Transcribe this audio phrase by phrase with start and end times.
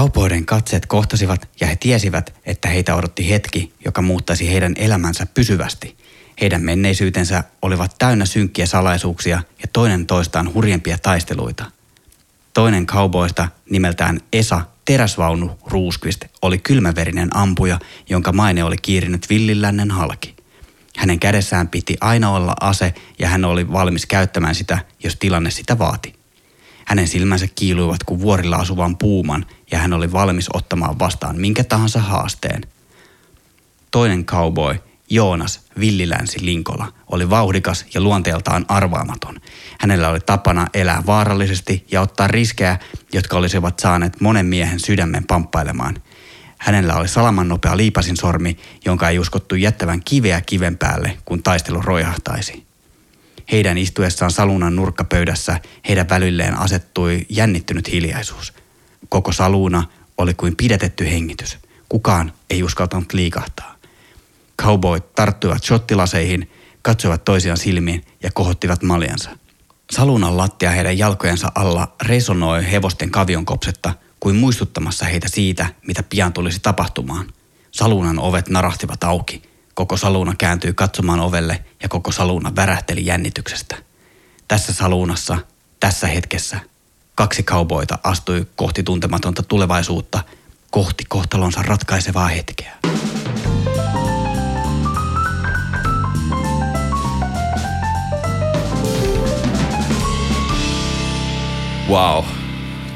[0.00, 5.96] Kaupoiden katseet kohtasivat ja he tiesivät, että heitä odotti hetki, joka muuttaisi heidän elämänsä pysyvästi.
[6.40, 11.64] Heidän menneisyytensä olivat täynnä synkkiä salaisuuksia ja toinen toistaan hurjempia taisteluita.
[12.54, 17.78] Toinen kauboista nimeltään Esa Teräsvaunu Ruuskvist oli kylmäverinen ampuja,
[18.08, 20.36] jonka maine oli kiirinyt villilännen halki.
[20.96, 25.78] Hänen kädessään piti aina olla ase ja hän oli valmis käyttämään sitä, jos tilanne sitä
[25.78, 26.19] vaati.
[26.90, 32.00] Hänen silmänsä kiiluivat kuin vuorilla asuvan puuman ja hän oli valmis ottamaan vastaan minkä tahansa
[32.00, 32.62] haasteen.
[33.90, 34.78] Toinen cowboy,
[35.10, 39.40] Joonas Villilänsi Linkola, oli vauhdikas ja luonteeltaan arvaamaton.
[39.80, 42.78] Hänellä oli tapana elää vaarallisesti ja ottaa riskejä,
[43.12, 45.96] jotka olisivat saaneet monen miehen sydämen pamppailemaan.
[46.58, 51.82] Hänellä oli salaman nopea liipasin sormi, jonka ei uskottu jättävän kiveä kiven päälle, kun taistelu
[51.82, 52.69] roihahtaisi.
[53.52, 58.52] Heidän istuessaan salunan nurkkapöydässä heidän välilleen asettui jännittynyt hiljaisuus.
[59.08, 59.84] Koko saluna
[60.18, 61.58] oli kuin pidätetty hengitys.
[61.88, 63.76] Kukaan ei uskaltanut liikahtaa.
[64.62, 66.50] Cowboyt tarttuivat shottilaseihin,
[66.82, 69.30] katsoivat toisiaan silmiin ja kohottivat maljansa.
[69.90, 76.60] Salunan lattia heidän jalkojensa alla resonoi hevosten kavionkopsetta kuin muistuttamassa heitä siitä, mitä pian tulisi
[76.62, 77.26] tapahtumaan.
[77.70, 79.42] Salunan ovet narahtivat auki–
[79.80, 83.76] Koko saluuna kääntyi katsomaan ovelle ja koko saluuna värähteli jännityksestä.
[84.48, 85.38] Tässä saluunassa,
[85.80, 86.60] tässä hetkessä,
[87.14, 90.22] kaksi kauboita astui kohti tuntematonta tulevaisuutta,
[90.70, 92.76] kohti kohtalonsa ratkaisevaa hetkeä.
[101.88, 102.24] Wow.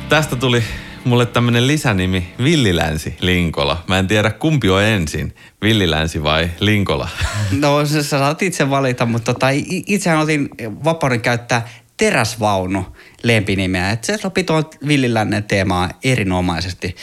[0.09, 0.65] Tästä tuli
[1.05, 3.85] mulle tämmönen lisänimi Villilänsi Linkola.
[3.89, 7.09] Mä en tiedä kumpi on ensin, Villilänsi vai Linkola.
[7.61, 9.47] No sä saat itse valita, mutta tota,
[9.87, 10.49] itsehän otin
[10.85, 12.87] vapauden käyttää teräsvaunu
[13.23, 13.91] lempinimeä.
[13.91, 16.97] Et se sopii tuon Villilännen teemaa erinomaisesti.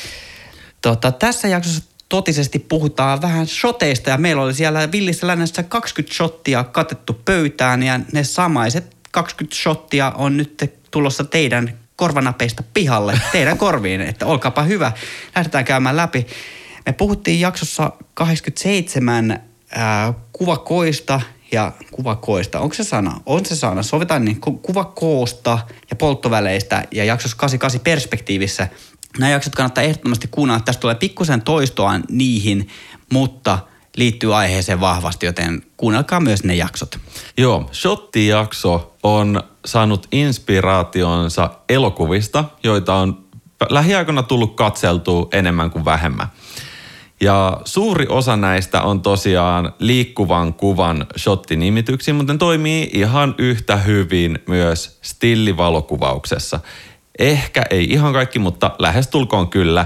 [0.82, 6.64] Tota, tässä jaksossa totisesti puhutaan vähän shoteista ja meillä oli siellä Villissä lännessä 20 shottia
[6.64, 14.02] katettu pöytään ja ne samaiset 20 shottia on nyt tulossa teidän korvanapeista pihalle teidän korviin,
[14.02, 14.92] että olkaapa hyvä,
[15.36, 16.28] lähdetään käymään läpi.
[16.86, 22.60] Me puhuttiin jaksossa 87 ää, kuvakoista ja kuvakoista.
[22.60, 23.22] Onko se sana?
[23.26, 23.84] On se sana.
[23.84, 25.60] Sovitaan niin ku, kuvakoosta
[25.90, 28.68] ja polttoväleistä ja jaksossa 88 perspektiivissä.
[29.20, 30.62] Nämä jaksot kannattaa ehdottomasti kuunnella.
[30.62, 32.68] Tästä tulee pikkusen toistoa niihin,
[33.12, 33.60] mutta
[33.98, 37.00] liittyy aiheeseen vahvasti, joten kuunnelkaa myös ne jaksot.
[37.38, 43.26] Joo, Shotti-jakso on saanut inspiraationsa elokuvista, joita on
[43.70, 46.28] lähiaikoina tullut katseltua enemmän kuin vähemmän.
[47.22, 54.40] Ja suuri osa näistä on tosiaan liikkuvan kuvan shottinimityksiä, mutta ne toimii ihan yhtä hyvin
[54.48, 56.60] myös stillivalokuvauksessa.
[57.20, 59.86] Ehkä ei ihan kaikki, mutta lähestulkoon kyllä.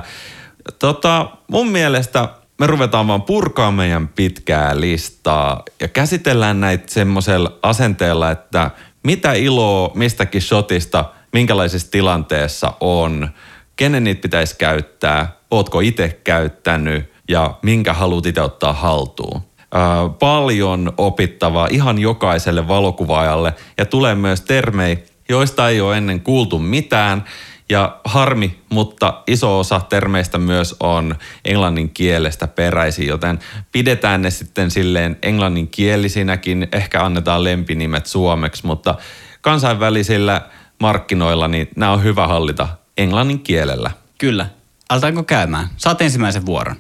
[0.80, 8.32] Tota, mun mielestä me ruvetaan vaan purkaa meidän pitkää listaa ja käsitellään näitä semmoisella asenteella,
[8.32, 8.72] että
[9.06, 13.30] mitä iloa mistäkin shotista, minkälaisessa tilanteessa on,
[13.76, 17.12] kenen niitä pitäisi käyttää, ootko itse käyttänyt?
[17.30, 19.42] Ja minkä haluat itse ottaa haltuun.
[19.74, 23.54] Ää, paljon opittavaa ihan jokaiselle valokuvaajalle.
[23.78, 24.98] Ja tulee myös termejä,
[25.30, 27.24] joista ei ole ennen kuultu mitään–
[27.70, 31.16] ja harmi, mutta iso osa termeistä myös on
[31.46, 33.40] englannin kielestä peräisin, joten
[33.72, 38.96] pidetään ne sitten silleen englanninkielisinäkin, ehkä annetaan lempinimet suomeksi, mutta
[39.42, 40.42] kansainvälisillä
[40.80, 42.68] markkinoilla niin nämä on hyvä hallita
[42.98, 43.92] englannin kielellä.
[44.18, 44.46] Kyllä.
[44.90, 45.68] Altaanko käymään?
[45.78, 46.76] Saat ensimmäisen vuoron.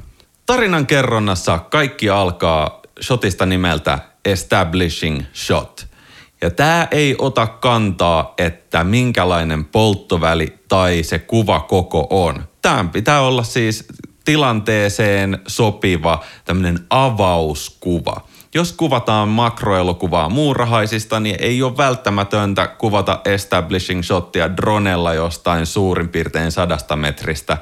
[0.45, 5.87] Tarinan kerronnassa kaikki alkaa shotista nimeltä Establishing Shot–
[6.41, 12.43] ja tämä ei ota kantaa, että minkälainen polttoväli tai se kuva koko on.
[12.61, 13.87] Tämä pitää olla siis
[14.25, 18.21] tilanteeseen sopiva tämmöinen avauskuva.
[18.53, 26.51] Jos kuvataan makroelokuvaa muurahaisista, niin ei ole välttämätöntä kuvata establishing shottia dronella jostain suurin piirtein
[26.51, 27.57] sadasta metristä.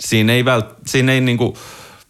[0.00, 1.58] Siinä ei, vält- siinä ei niinku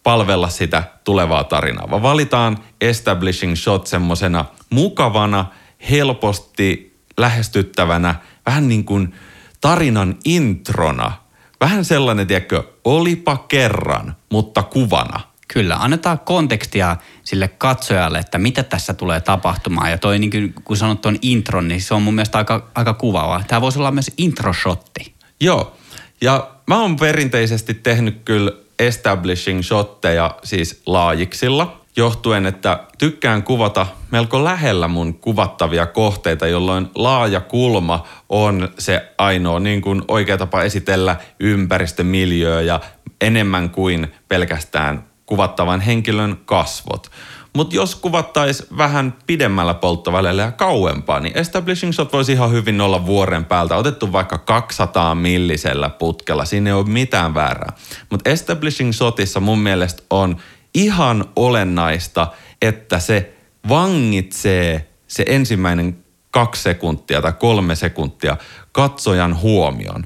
[0.02, 5.46] palvella sitä tulevaa tarinaa, vaan valitaan establishing shot semmosena mukavana–
[5.90, 8.14] helposti lähestyttävänä,
[8.46, 9.14] vähän niin kuin
[9.60, 11.12] tarinan introna.
[11.60, 15.20] Vähän sellainen, tiedätkö, olipa kerran, mutta kuvana.
[15.48, 19.90] Kyllä, annetaan kontekstia sille katsojalle, että mitä tässä tulee tapahtumaan.
[19.90, 22.94] Ja toi, niin kuin, kun sanot tuon intron, niin se on mun mielestä aika, aika
[22.94, 23.44] kuvaavaa.
[23.48, 25.14] Tämä voisi olla myös introshotti.
[25.40, 25.76] Joo,
[26.20, 31.77] ja mä oon perinteisesti tehnyt kyllä establishing shotteja siis laajiksilla.
[31.98, 39.60] Johtuen, että tykkään kuvata melko lähellä mun kuvattavia kohteita, jolloin laaja kulma on se ainoa
[39.60, 42.80] niin kuin oikea tapa esitellä ympäristömiljöö ja
[43.20, 47.10] enemmän kuin pelkästään kuvattavan henkilön kasvot.
[47.52, 53.06] Mutta jos kuvattaisiin vähän pidemmällä polttovälillä ja kauempaa, niin establishing shot voisi ihan hyvin olla
[53.06, 53.76] vuoren päältä.
[53.76, 57.72] Otettu vaikka 200 millisellä putkella, siinä ei ole mitään väärää.
[58.10, 60.36] Mutta establishing shotissa mun mielestä on
[60.74, 62.32] ihan olennaista,
[62.62, 63.34] että se
[63.68, 68.36] vangitsee se ensimmäinen kaksi sekuntia tai kolme sekuntia
[68.72, 70.04] katsojan huomion.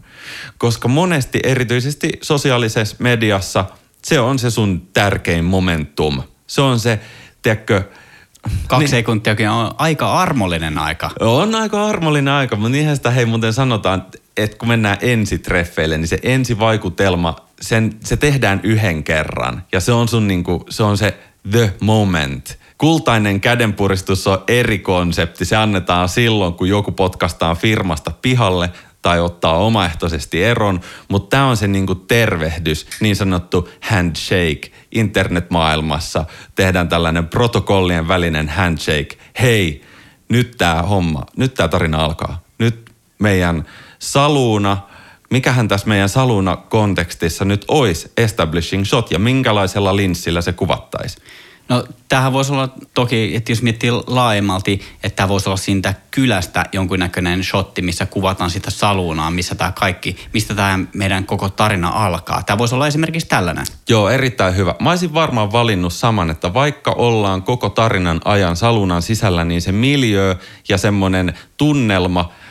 [0.58, 3.64] Koska monesti erityisesti sosiaalisessa mediassa
[4.02, 6.22] se on se sun tärkein momentum.
[6.46, 7.00] Se on se,
[7.42, 7.82] tiedätkö,
[8.66, 11.10] Kaksi niin, sekuntiakin on aika armollinen aika.
[11.20, 14.06] On aika armollinen aika, mutta niinhän sitä hei muuten sanotaan,
[14.36, 19.64] että kun mennään ensitreffeille, niin se ensivaikutelma, sen, se tehdään yhden kerran.
[19.72, 21.18] Ja se on sun niinku, se on se
[21.50, 22.58] the moment.
[22.78, 25.44] Kultainen kädenpuristus on eri konsepti.
[25.44, 28.70] Se annetaan silloin, kun joku potkastaa firmasta pihalle
[29.02, 36.24] tai ottaa omaehtoisesti eron, mutta tämä on se niinku tervehdys, niin sanottu handshake internetmaailmassa.
[36.54, 39.16] Tehdään tällainen protokollien välinen handshake.
[39.40, 39.84] Hei,
[40.28, 42.42] nyt tämä homma, nyt tämä tarina alkaa.
[42.58, 43.64] Nyt meidän
[43.98, 44.78] saluuna,
[45.32, 51.16] mikähän tässä meidän saluuna kontekstissa nyt olisi establishing shot ja minkälaisella linssillä se kuvattaisi?
[51.68, 56.64] No tämähän voisi olla toki, että jos miettii laajemmalti, että tämä voisi olla siitä kylästä
[56.72, 62.42] jonkunnäköinen shotti, missä kuvataan sitä saluunaa, missä tämä kaikki, mistä tämä meidän koko tarina alkaa.
[62.42, 63.66] Tämä voisi olla esimerkiksi tällainen.
[63.88, 64.74] Joo, erittäin hyvä.
[64.80, 69.72] Mä olisin varmaan valinnut saman, että vaikka ollaan koko tarinan ajan salunan sisällä, niin se
[69.72, 70.36] miljö
[70.68, 72.28] ja semmoinen tunnelma–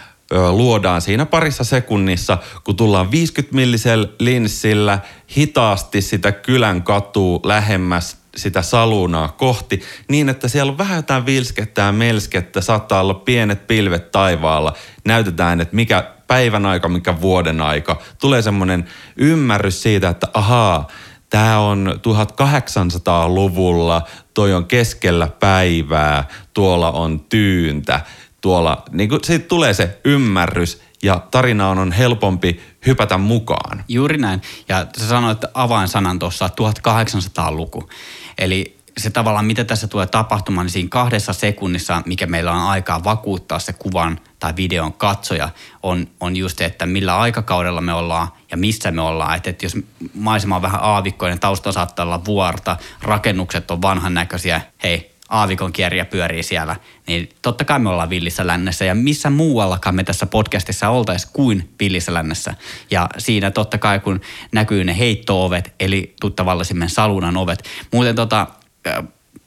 [0.51, 4.99] luodaan siinä parissa sekunnissa, kun tullaan 50 millisellä linssillä
[5.37, 11.81] hitaasti sitä kylän katua lähemmäs sitä salunaa kohti niin, että siellä on vähän jotain vilskettä
[11.81, 14.73] ja melskettä, saattaa olla pienet pilvet taivaalla.
[15.05, 18.01] Näytetään, että mikä päivän aika, mikä vuoden aika.
[18.21, 18.85] Tulee semmoinen
[19.17, 20.87] ymmärrys siitä, että ahaa,
[21.29, 24.01] tämä on 1800-luvulla,
[24.33, 28.01] toi on keskellä päivää, tuolla on tyyntä,
[28.41, 33.83] tuolla, niin kuin, siitä tulee se ymmärrys ja tarinaan on helpompi hypätä mukaan.
[33.87, 34.41] Juuri näin.
[34.69, 37.89] Ja sä sanoit avainsanan tuossa 1800-luku.
[38.37, 43.03] Eli se tavallaan, mitä tässä tulee tapahtumaan, niin siinä kahdessa sekunnissa, mikä meillä on aikaa
[43.03, 45.49] vakuuttaa se kuvan tai videon katsoja,
[45.83, 49.37] on, on just se, että millä aikakaudella me ollaan ja missä me ollaan.
[49.37, 49.77] Että, että jos
[50.13, 56.05] maisema on vähän aavikkoinen, tausta saattaa olla vuorta, rakennukset on vanhan näköisiä, hei, aavikon kierriä
[56.05, 56.75] pyörii siellä,
[57.07, 61.69] niin totta kai me ollaan villissä lännessä ja missä muuallakaan me tässä podcastissa oltaisiin kuin
[61.79, 62.55] villissä lännessä.
[62.91, 67.63] Ja siinä totta kai kun näkyy ne heittoovet, eli tuttavallisimmen salunan ovet.
[67.91, 68.47] Muuten tota,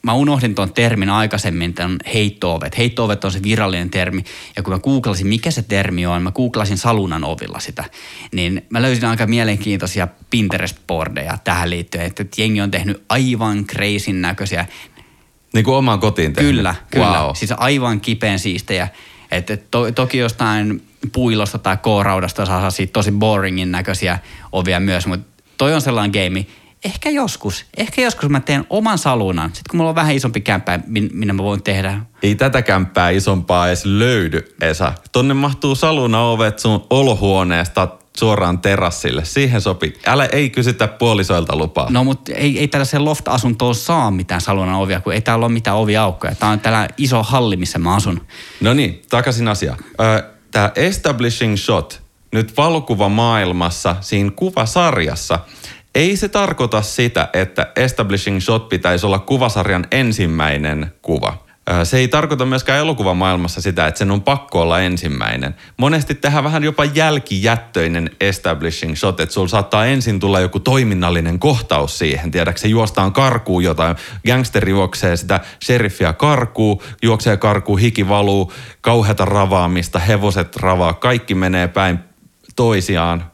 [0.03, 2.79] mä unohdin tuon termin aikaisemmin, tämän heittoovet.
[2.79, 4.25] Heittoovet on se virallinen termi.
[4.57, 7.85] Ja kun mä googlasin, mikä se termi on, mä googlasin salunan ovilla sitä.
[8.33, 14.67] Niin mä löysin aika mielenkiintoisia Pinterest-bordeja tähän liittyen, että jengi on tehnyt aivan kreisin näköisiä
[15.55, 16.55] niin kuin omaan kotiin tehnyt.
[16.55, 17.21] Kyllä, kyllä.
[17.21, 17.31] Wow.
[17.35, 18.89] Siis aivan kipeän siistejä.
[19.31, 24.19] Että to, toki jostain puilosta tai kooraudasta saa siitä tosi boringin näköisiä
[24.53, 26.47] ovia myös, mutta toi on sellainen game,
[26.85, 29.49] ehkä joskus, ehkä joskus mä teen oman salunan.
[29.49, 30.81] Sitten kun mulla on vähän isompi kämppä,
[31.13, 32.01] minä mä voin tehdä.
[32.23, 34.93] Ei tätä kämppää isompaa edes löydy, Esa.
[35.13, 39.25] Tonne mahtuu saluna ovet sun olohuoneesta suoraan terassille.
[39.25, 39.99] Siihen sopii.
[40.07, 41.91] Älä ei kysytä puolisoilta lupaa.
[41.91, 45.77] No mutta ei, ei tällaisen loft-asuntoon saa mitään salunan ovia, kun ei täällä ole mitään
[45.77, 46.35] oviaukkoja.
[46.35, 48.21] Tämä on täällä iso halli, missä mä asun.
[48.61, 49.79] No niin, takaisin asiaan.
[50.51, 52.03] Tämä establishing shot
[52.33, 55.39] nyt valokuvamaailmassa, siinä kuvasarjassa,
[55.95, 61.44] ei se tarkoita sitä, että establishing shot pitäisi olla kuvasarjan ensimmäinen kuva.
[61.85, 65.55] Se ei tarkoita myöskään elokuvamaailmassa sitä, että sen on pakko olla ensimmäinen.
[65.77, 71.99] Monesti tehdään vähän jopa jälkijättöinen establishing shot, että sulla saattaa ensin tulla joku toiminnallinen kohtaus
[71.99, 72.31] siihen.
[72.31, 79.99] Tiedätkö, juostaan karkuu jotain, gangsteri juoksee sitä sheriffiä karkuu, juoksee karkuu, hiki valuu, kauheata ravaamista,
[79.99, 81.99] hevoset ravaa, kaikki menee päin
[82.57, 83.31] toisiaan,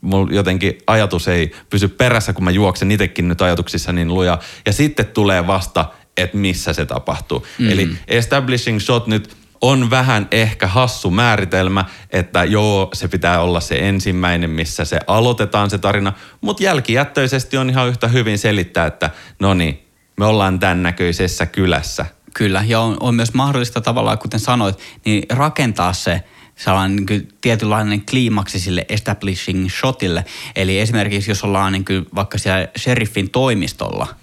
[0.00, 4.38] mulla jotenkin ajatus ei pysy perässä, kun mä juoksen itsekin nyt ajatuksissa niin luja.
[4.66, 5.84] Ja sitten tulee vasta
[6.18, 7.46] että missä se tapahtuu.
[7.58, 7.70] Mm.
[7.70, 13.74] Eli establishing shot nyt on vähän ehkä hassu määritelmä, että joo, se pitää olla se
[13.74, 19.10] ensimmäinen, missä se aloitetaan se tarina, mutta jälkijättöisesti on ihan yhtä hyvin selittää, että
[19.40, 19.78] no niin,
[20.16, 22.06] me ollaan tämän näköisessä kylässä.
[22.34, 26.22] Kyllä, ja on, on myös mahdollista tavallaan, kuten sanoit, niin rakentaa se
[26.56, 30.24] sellainen niin tietynlainen kliimaksi sille establishing shotille.
[30.56, 31.84] Eli esimerkiksi jos ollaan niin
[32.14, 34.06] vaikka siellä sheriffin toimistolla–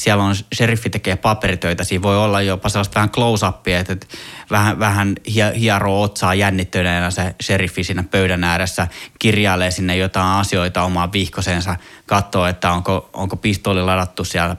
[0.00, 4.06] siellä on, sheriffi tekee paperitöitä, siinä voi olla jopa sellaista vähän close-upia, että,
[4.50, 5.16] vähän, vähän
[5.58, 8.88] hieroo otsaa jännittyneenä se sheriffi siinä pöydän ääressä,
[9.18, 11.76] kirjailee sinne jotain asioita omaan vihkosensa,
[12.06, 14.56] katsoo, että onko, onko pistooli ladattu siellä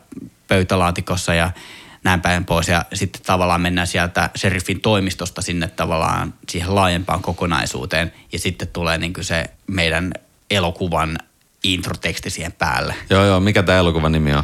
[0.48, 1.52] pöytälaatikossa ja
[2.04, 2.68] näin päin pois.
[2.68, 8.14] Ja sitten tavallaan mennään sieltä sheriffin toimistosta sinne tavallaan siihen laajempaan kokonaisuuteen.
[8.32, 10.14] Ja sitten tulee niin kuin se meidän
[10.52, 11.18] elokuvan
[11.64, 12.96] introteksti siihen päälle.
[13.10, 13.40] Joo, joo.
[13.40, 14.44] Mikä tämä elokuvan nimi on?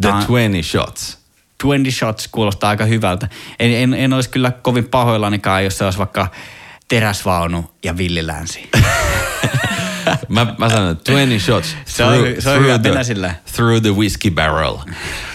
[0.00, 1.18] The 20 Shots.
[1.58, 3.28] 20 Shots kuulostaa aika hyvältä.
[3.58, 6.28] En, en, en olisi kyllä kovin pahoillanikaan, jos se olisi vaikka
[6.88, 8.70] teräsvaunu ja villilänsi.
[10.28, 14.30] mä, mä sanon 20 shots se on, through, se on through, the, through the whiskey
[14.30, 14.76] barrel.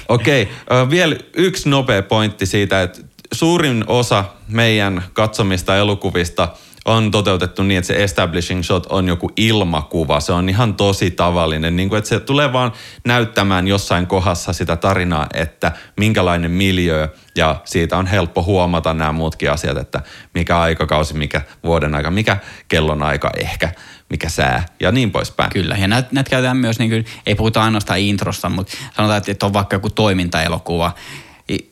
[0.10, 6.48] Okei, okay, uh, vielä yksi nopea pointti siitä, että suurin osa meidän katsomista elokuvista–
[6.86, 10.20] on toteutettu niin, että se establishing shot on joku ilmakuva.
[10.20, 12.72] Se on ihan tosi tavallinen, niin kuin, että se tulee vaan
[13.06, 19.52] näyttämään jossain kohdassa sitä tarinaa, että minkälainen miljö ja siitä on helppo huomata nämä muutkin
[19.52, 20.02] asiat, että
[20.34, 23.72] mikä aikakausi, mikä vuoden aika, mikä kellon aika ehkä,
[24.10, 25.50] mikä sää ja niin poispäin.
[25.52, 29.46] Kyllä, ja näitä näitä käytetään myös, niin kuin, ei puhuta ainoastaan introsta, mutta sanotaan, että
[29.46, 30.92] on vaikka joku toimintaelokuva,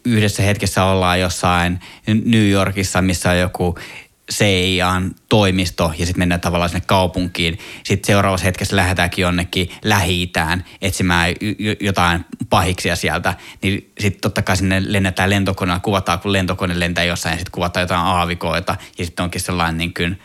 [0.06, 1.80] yhdessä hetkessä ollaan jossain
[2.26, 3.76] New Yorkissa, missä on joku
[4.32, 7.60] CIAn toimisto ja sitten mennään tavallaan sinne kaupunkiin.
[7.84, 10.32] Sitten seuraavassa hetkessä lähdetäänkin jonnekin lähi
[10.82, 11.34] etsimään
[11.80, 13.34] jotain pahiksia sieltä.
[13.62, 17.82] Niin sitten totta kai sinne lennetään lentokoneella, kuvataan kun lentokone lentää jossain ja sitten kuvataan
[17.82, 18.76] jotain aavikoita.
[18.98, 20.20] Ja sitten onkin sellainen niin kuin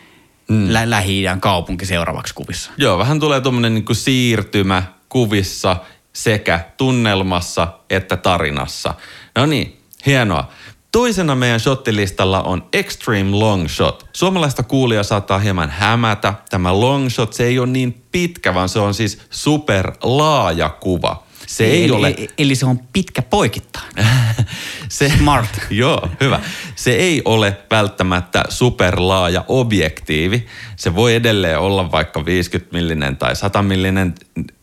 [0.49, 0.73] mm.
[0.73, 2.71] lä- lähi kaupunki seuraavaksi kuvissa.
[2.77, 5.77] Joo, vähän tulee tuommoinen niin siirtymä kuvissa
[6.13, 8.95] sekä tunnelmassa että tarinassa.
[9.37, 10.53] No niin, hienoa.
[10.93, 14.07] Toisena meidän shottilistalla on Extreme Long Shot.
[14.13, 16.35] Suomalaista kuulia saattaa hieman hämätä.
[16.51, 21.23] Tämä long shot, se ei ole niin pitkä, vaan se on siis super laaja kuva.
[21.47, 22.17] Se ei, ei eli, ole...
[22.39, 23.95] Eli se on pitkä poikittain.
[24.89, 25.49] se, Smart.
[25.71, 26.41] joo, hyvä.
[26.75, 30.47] Se ei ole välttämättä superlaaja objektiivi.
[30.77, 34.15] Se voi edelleen olla vaikka 50 millinen tai 100 millinen.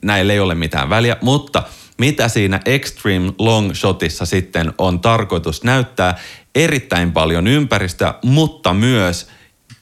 [0.01, 1.63] Näillä ei ole mitään väliä, mutta–
[1.99, 6.17] mitä siinä Extreme Long Shotissa sitten on tarkoitus näyttää
[6.55, 9.29] erittäin paljon ympäristöä, mutta myös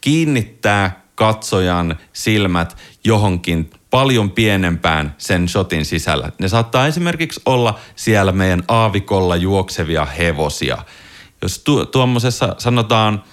[0.01, 6.31] kiinnittää katsojan silmät johonkin paljon pienempään sen shotin sisällä.
[6.39, 10.77] Ne saattaa esimerkiksi olla siellä meidän aavikolla juoksevia hevosia.
[11.41, 13.23] Jos tu- tuommoisessa sanotaan–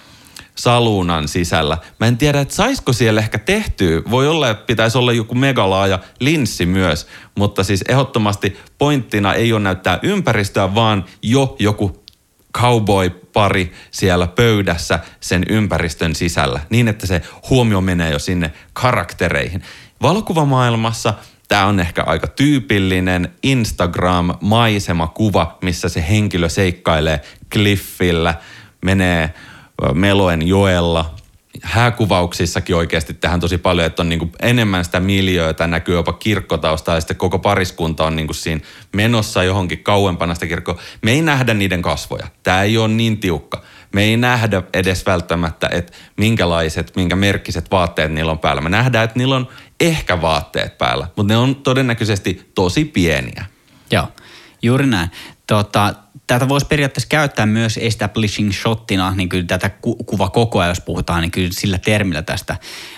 [0.55, 1.77] saluunan sisällä.
[1.99, 4.01] Mä en tiedä, että saisiko siellä ehkä tehtyä.
[4.09, 9.61] Voi olla, että pitäisi olla joku megalaaja linssi myös, mutta siis ehdottomasti pointtina ei ole
[9.61, 12.03] näyttää ympäristöä, vaan jo joku
[12.57, 19.61] cowboy-pari siellä pöydässä sen ympäristön sisällä, niin että se huomio menee jo sinne karaktereihin.
[20.01, 21.13] Valokuvamaailmassa
[21.47, 27.21] tämä on ehkä aika tyypillinen Instagram-maisemakuva, missä se henkilö seikkailee
[27.53, 28.35] kliffillä,
[28.81, 29.33] menee–
[29.93, 31.15] Meloen joella.
[31.61, 37.01] Hääkuvauksissakin oikeasti tähän tosi paljon, että on niin enemmän sitä miljöötä, näkyy jopa kirkkotausta ja
[37.01, 38.61] sitten koko pariskunta on niin siinä
[38.93, 40.79] menossa johonkin kauempana sitä kirkkoa.
[41.01, 42.27] Me ei nähdä niiden kasvoja.
[42.43, 43.63] Tämä ei ole niin tiukka.
[43.93, 48.61] Me ei nähdä edes välttämättä, että minkälaiset, minkä merkkiset vaatteet niillä on päällä.
[48.61, 49.47] Me nähdään, että niillä on
[49.79, 53.45] ehkä vaatteet päällä, mutta ne on todennäköisesti tosi pieniä.
[53.91, 54.07] Joo,
[54.61, 55.09] juuri näin.
[55.47, 55.93] Tota,
[56.27, 60.81] tätä voisi periaatteessa käyttää myös establishing shottina, niin kyllä tätä ku- kuva koko ajan, jos
[60.81, 62.57] puhutaan, niin kyllä sillä termillä tästä.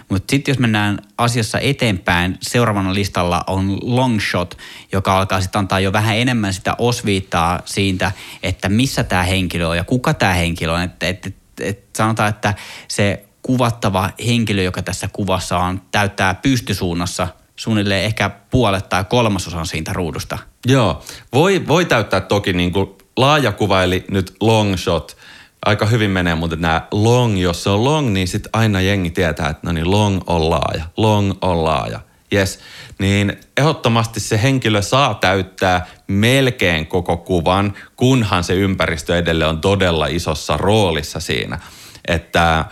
[0.10, 4.58] Mutta sitten jos mennään asiassa eteenpäin, seuraavana listalla on long shot,
[4.92, 8.12] joka alkaa sitten antaa jo vähän enemmän sitä osviittaa siitä,
[8.44, 10.82] että missä tämä henkilö on ja kuka tämä henkilö on.
[10.82, 12.54] Että et, et, et sanotaan, että
[12.88, 19.94] se kuvattava henkilö, joka tässä kuvassa on, täyttää pystysuunnassa suunnilleen ehkä puolet tai kolmasosan siitä
[19.94, 20.38] ruudusta.
[20.66, 21.04] Joo,
[21.34, 25.18] voi, voi täyttää toki niin kuin laaja kuva, eli nyt long shot,
[25.66, 29.50] aika hyvin menee, mutta nämä long, jos se on long, niin sitten aina jengi tietää,
[29.50, 32.00] että no niin, long on laaja, long on laaja.
[32.34, 32.60] Yes,
[33.00, 40.08] niin ehdottomasti se henkilö saa täyttää melkein koko kuvan, kunhan se ympäristö edelleen on todella
[40.08, 41.60] isossa roolissa siinä.
[42.08, 42.66] Että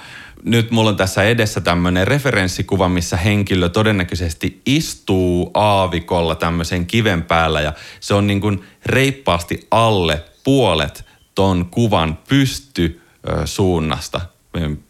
[0.43, 7.61] nyt mulla on tässä edessä tämmöinen referenssikuva, missä henkilö todennäköisesti istuu aavikolla tämmöisen kiven päällä
[7.61, 14.21] ja se on niin kuin reippaasti alle puolet ton kuvan pystysuunnasta,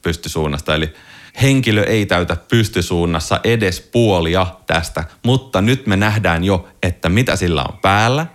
[0.01, 0.93] pystysuunnasta, eli
[1.41, 7.63] henkilö ei täytä pystysuunnassa edes puolia tästä, mutta nyt me nähdään jo, että mitä sillä
[7.63, 8.25] on päällä.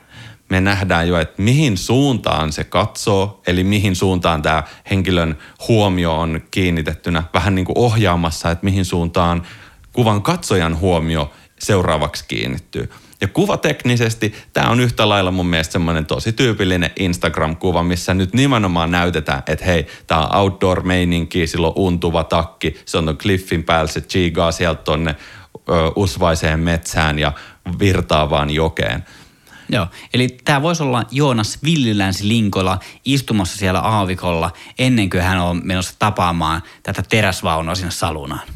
[0.49, 6.41] Me nähdään jo, että mihin suuntaan se katsoo, eli mihin suuntaan tämä henkilön huomio on
[6.51, 9.47] kiinnitettynä, vähän niin kuin ohjaamassa, että mihin suuntaan
[9.93, 12.91] kuvan katsojan huomio seuraavaksi kiinnittyy.
[13.21, 18.91] Ja kuvateknisesti tämä on yhtä lailla mun mielestä semmoinen tosi tyypillinen Instagram-kuva, missä nyt nimenomaan
[18.91, 23.93] näytetään, että hei, tämä on outdoor-meininki, sillä on untuva takki, se on ton cliffin päällä,
[23.93, 25.17] se chigaa sieltä tonne
[25.55, 27.33] ö, usvaiseen metsään ja
[27.79, 29.05] virtaavaan jokeen.
[29.73, 35.61] Joo, eli tämä voisi olla Joonas Villilänsi Linkola istumassa siellä aavikolla ennen kuin hän on
[35.65, 38.49] menossa tapaamaan tätä teräsvaunua sinne salunaan.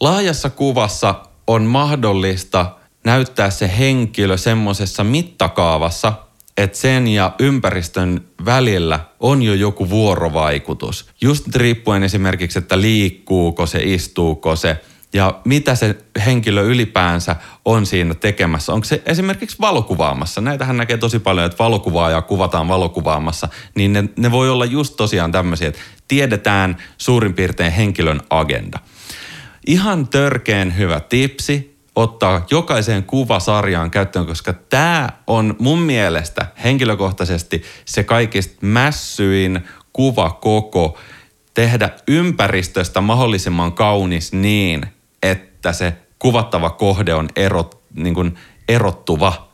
[0.00, 1.14] Laajassa kuvassa
[1.46, 6.12] on mahdollista näyttää se henkilö semmoisessa mittakaavassa,
[6.56, 11.08] että sen ja ympäristön välillä on jo joku vuorovaikutus.
[11.20, 14.76] Just riippuen esimerkiksi, että liikkuuko se, istuuko se–
[15.12, 15.96] ja mitä se
[16.26, 18.72] henkilö ylipäänsä on siinä tekemässä.
[18.72, 20.40] Onko se esimerkiksi valokuvaamassa?
[20.40, 25.32] Näitähän näkee tosi paljon, että valokuvaaja kuvataan valokuvaamassa, niin ne, ne voi olla just tosiaan
[25.32, 28.78] tämmöisiä, että tiedetään suurin piirtein henkilön agenda.
[29.66, 38.04] Ihan törkeen hyvä tipsi ottaa jokaiseen kuvasarjaan käyttöön, koska tämä on mun mielestä henkilökohtaisesti se
[38.04, 40.98] kaikista mässyin kuvakoko,
[41.54, 44.86] tehdä ympäristöstä mahdollisimman kaunis niin,
[45.22, 48.38] että se kuvattava kohde on erot, niin kuin
[48.68, 49.52] erottuva.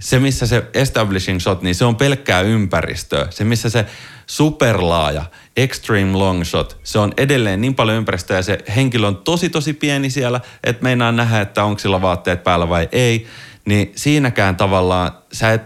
[0.00, 3.26] Se, missä se establishing shot, niin se on pelkkää ympäristöä.
[3.30, 3.86] Se, missä se
[4.26, 5.24] superlaaja,
[5.56, 9.72] extreme long shot, se on edelleen niin paljon ympäristöä ja se henkilö on tosi tosi
[9.72, 13.26] pieni siellä, että meinaa nähdä, että onko sillä vaatteet päällä vai ei.
[13.64, 15.62] Niin siinäkään tavallaan, sä et,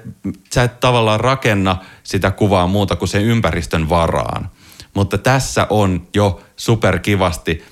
[0.54, 4.50] sä et tavallaan rakenna sitä kuvaa muuta kuin sen ympäristön varaan.
[4.94, 7.64] Mutta tässä on jo superkivasti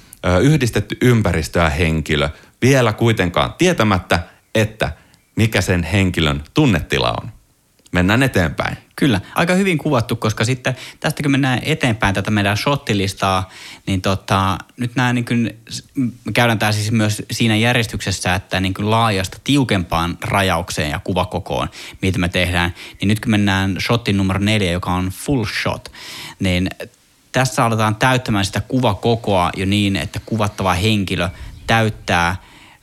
[0.42, 2.28] yhdistetty ympäristö ja henkilö,
[2.62, 4.18] vielä kuitenkaan tietämättä,
[4.54, 4.92] että
[5.36, 7.33] mikä sen henkilön tunnetila on.
[7.94, 8.76] Mennään eteenpäin.
[8.96, 13.50] Kyllä, aika hyvin kuvattu, koska sitten tästä kun mennään eteenpäin tätä meidän shottilistaa,
[13.86, 15.58] niin tota, nyt nämä niin kuin,
[16.34, 21.68] käydään tämä siis myös siinä järjestyksessä, että niin kuin laajasta tiukempaan rajaukseen ja kuvakokoon,
[22.02, 25.92] mitä me tehdään, niin nyt kun mennään shotin numero neljä, joka on full shot,
[26.40, 26.70] niin
[27.32, 31.28] tässä aletaan täyttämään sitä kuvakokoa jo niin, että kuvattava henkilö
[31.66, 32.36] täyttää,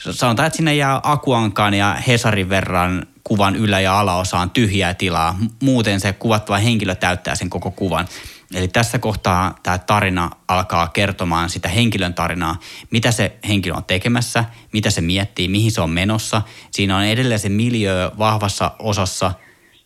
[0.10, 5.38] sanotaan, että sinne jää Akuankaan ja Hesarin verran kuvan ylä- ja alaosaan tyhjää tilaa.
[5.62, 8.08] Muuten se kuvattava henkilö täyttää sen koko kuvan.
[8.54, 12.60] Eli tässä kohtaa tämä tarina alkaa kertomaan sitä henkilön tarinaa,
[12.92, 16.42] mitä se henkilö on tekemässä, mitä se miettii, mihin se on menossa.
[16.72, 19.32] Siinä on edelleen se miljö vahvassa osassa,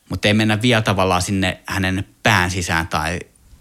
[0.09, 3.19] mutta ei mennä vielä tavallaan sinne hänen pään sisään tai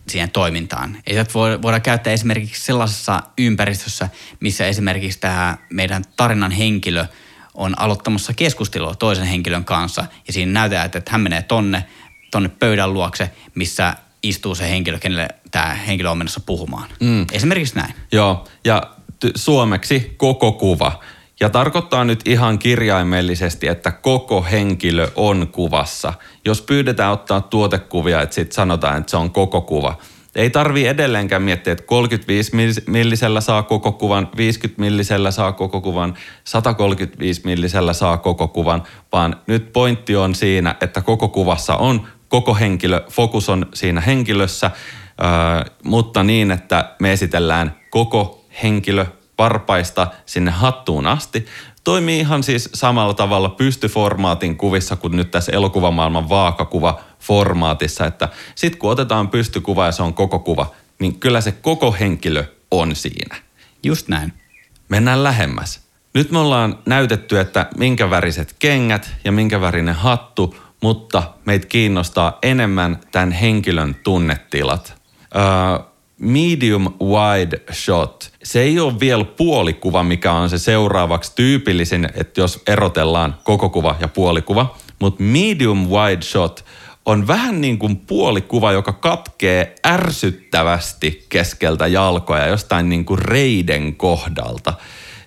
[0.08, 0.96] siihen toimintaan.
[1.06, 1.30] Ei tätä
[1.62, 4.08] voida käyttää esimerkiksi sellaisessa ympäristössä,
[4.40, 7.06] missä esimerkiksi tämä meidän tarinan henkilö
[7.54, 11.84] on aloittamassa keskustelua toisen henkilön kanssa ja siinä näytetään, että hän menee tonne,
[12.30, 16.88] tonne pöydän luokse, missä istuu se henkilö, kenelle tämä henkilö on menossa puhumaan.
[17.00, 17.26] Mm.
[17.32, 17.94] Esimerkiksi näin.
[18.12, 18.82] Joo, ja
[19.20, 21.00] t- suomeksi koko kuva.
[21.40, 26.12] Ja tarkoittaa nyt ihan kirjaimellisesti, että koko henkilö on kuvassa.
[26.44, 29.98] Jos pyydetään ottaa tuotekuvia, että sitten sanotaan, että se on koko kuva.
[30.34, 32.52] Ei tarvi edelleenkään miettiä, että 35
[32.86, 39.36] millisellä saa koko kuvan, 50 millisellä saa koko kuvan, 135 millisellä saa koko kuvan, vaan
[39.46, 44.70] nyt pointti on siinä, että koko kuvassa on koko henkilö, fokus on siinä henkilössä,
[45.84, 49.06] mutta niin, että me esitellään koko henkilö
[49.38, 51.46] varpaista sinne hattuun asti.
[51.84, 58.78] Toimii ihan siis samalla tavalla pystyformaatin kuvissa kuin nyt tässä elokuvamaailman vaakakuva formaatissa, että sitten
[58.78, 63.36] kun otetaan pystykuva ja se on koko kuva, niin kyllä se koko henkilö on siinä.
[63.82, 64.32] Just näin.
[64.88, 65.80] Mennään lähemmäs.
[66.14, 72.38] Nyt me ollaan näytetty, että minkä väriset kengät ja minkä värinen hattu, mutta meitä kiinnostaa
[72.42, 74.94] enemmän tämän henkilön tunnetilat.
[75.36, 78.30] Öö, medium wide shot.
[78.42, 83.96] Se ei ole vielä puolikuva, mikä on se seuraavaksi tyypillisin, että jos erotellaan koko kuva
[84.00, 84.76] ja puolikuva.
[85.00, 86.64] Mutta medium wide shot
[87.06, 94.74] on vähän niin kuin puolikuva, joka katkee ärsyttävästi keskeltä jalkoja jostain niin kuin reiden kohdalta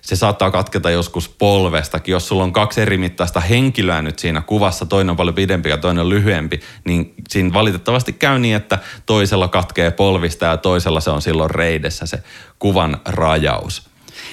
[0.08, 2.12] se saattaa katketa joskus polvestakin.
[2.12, 5.78] Jos sulla on kaksi eri mittaista henkilöä nyt siinä kuvassa, toinen on paljon pidempi ja
[5.78, 11.10] toinen on lyhyempi, niin siinä valitettavasti käy niin, että toisella katkee polvista ja toisella se
[11.10, 12.22] on silloin reidessä se
[12.58, 13.90] kuvan rajaus.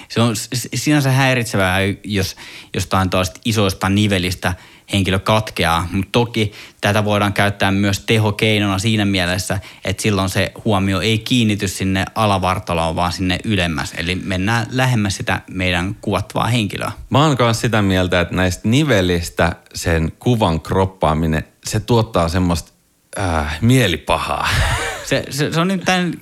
[0.10, 0.36] Se on
[0.76, 2.36] sinänsä häiritsevää, jos
[2.74, 4.54] jostain tuosta isoista nivelistä–
[4.94, 11.02] henkilö katkeaa, mutta toki tätä voidaan käyttää myös tehokeinona siinä mielessä, että silloin se huomio
[11.02, 13.94] ei kiinnity sinne alavartaloon, vaan sinne ylemmäs.
[13.98, 16.92] Eli mennään lähemmäs sitä meidän kuvattavaa henkilöä.
[17.10, 22.72] Mä oon myös sitä mieltä, että näistä nivelistä sen kuvan kroppaaminen, se tuottaa semmoista
[23.20, 24.48] äh, mielipahaa.
[25.06, 26.14] Se, se, se on nyt tämän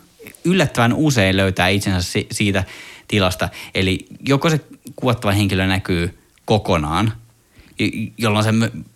[0.44, 2.64] yllättävän usein löytää itsensä siitä
[3.08, 3.50] tilasta.
[3.76, 4.60] Eli joko se
[4.96, 7.14] kuvattava henkilö näkyy kokonaan,
[8.18, 8.54] jolloin sä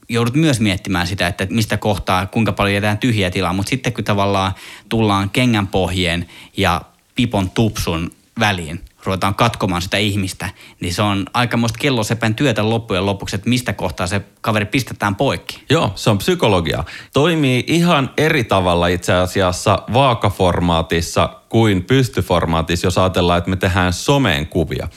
[0.10, 4.04] joudut myös miettimään sitä, että mistä kohtaa, kuinka paljon jätetään tyhjiä tilaa, mutta sitten kun
[4.04, 4.54] tavallaan
[4.90, 6.82] tullaan kengän pohjeen ja
[7.16, 13.36] pipon tupsun väliin, ruvetaan katkomaan sitä ihmistä, niin se on aikamoista kellosepän työtä loppujen lopuksi,
[13.36, 15.64] että mistä kohtaa se kaveri pistetään poikki.
[15.70, 16.84] Joo, se on psykologia.
[17.14, 24.48] Toimii ihan eri tavalla itse asiassa vaakaformaatissa kuin pystyformaatissa, jos ajatellaan, että me tehdään someen
[24.48, 24.88] kuvia.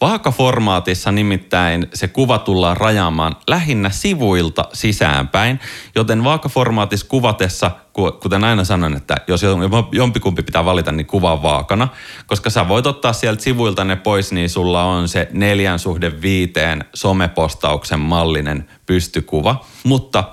[0.00, 5.60] Vaakaformaatissa nimittäin se kuva tullaan rajaamaan lähinnä sivuilta sisäänpäin,
[5.94, 7.70] joten vaakaformaatissa kuvatessa,
[8.22, 9.40] kuten aina sanon, että jos
[9.92, 11.88] jompikumpi pitää valita, niin kuva vaakana,
[12.26, 16.84] koska sä voit ottaa sieltä sivuilta ne pois, niin sulla on se neljän suhde viiteen
[16.94, 19.64] somepostauksen mallinen pystykuva.
[19.84, 20.24] Mutta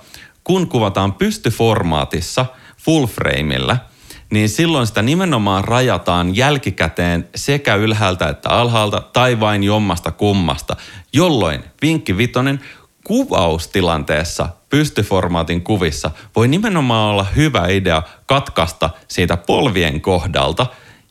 [0.44, 2.46] kun kuvataan pystyformaatissa
[2.78, 3.78] full frameillä–
[4.32, 10.76] niin silloin sitä nimenomaan rajataan jälkikäteen sekä ylhäältä että alhaalta tai vain jommasta kummasta,
[11.14, 12.60] jolloin vinkki vitonen
[13.04, 20.66] kuvaustilanteessa pystyformaatin kuvissa voi nimenomaan olla hyvä idea katkaista siitä polvien kohdalta,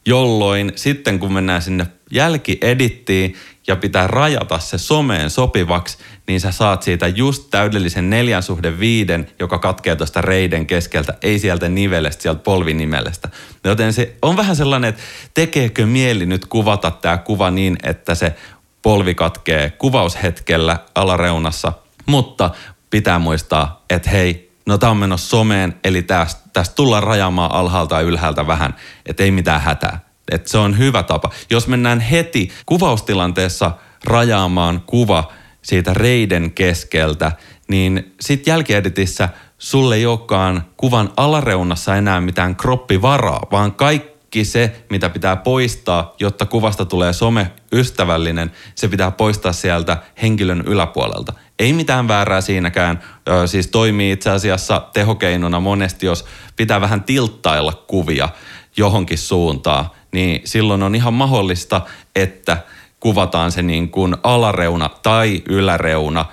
[0.07, 3.35] jolloin sitten kun mennään sinne jälkiedittiin
[3.67, 9.31] ja pitää rajata se someen sopivaksi, niin sä saat siitä just täydellisen neljän suhde viiden,
[9.39, 13.29] joka katkee tuosta reiden keskeltä, ei sieltä nivelestä, sieltä polvinimelestä.
[13.65, 15.03] Joten se on vähän sellainen, että
[15.35, 18.37] tekeekö mieli nyt kuvata tämä kuva niin, että se
[18.83, 21.73] polvi katkee kuvaushetkellä alareunassa,
[22.07, 22.51] mutta
[22.91, 27.95] pitää muistaa, että hei, no tämä on menossa someen, eli tästä, tästä tullaan rajaamaan alhaalta
[27.95, 28.75] ja ylhäältä vähän,
[29.07, 30.01] että ei mitään hätää.
[30.31, 31.31] Että se on hyvä tapa.
[31.51, 33.71] Jos mennään heti kuvaustilanteessa
[34.05, 35.33] rajaamaan kuva
[35.67, 37.33] siitä reiden keskeltä,
[37.69, 45.09] niin sitten jälkieditissä sulle ei olekaan kuvan alareunassa enää mitään kroppivaraa, vaan kaikki se, mitä
[45.09, 51.33] pitää poistaa, jotta kuvasta tulee someystävällinen, se pitää poistaa sieltä henkilön yläpuolelta.
[51.59, 53.01] Ei mitään väärää siinäkään,
[53.47, 56.25] siis toimii itse asiassa tehokeinona monesti, jos
[56.57, 58.29] pitää vähän tilttailla kuvia
[58.77, 61.81] johonkin suuntaan, niin silloin on ihan mahdollista,
[62.17, 62.59] että
[63.07, 66.25] kuvataan se niin kuin alareuna tai yläreuna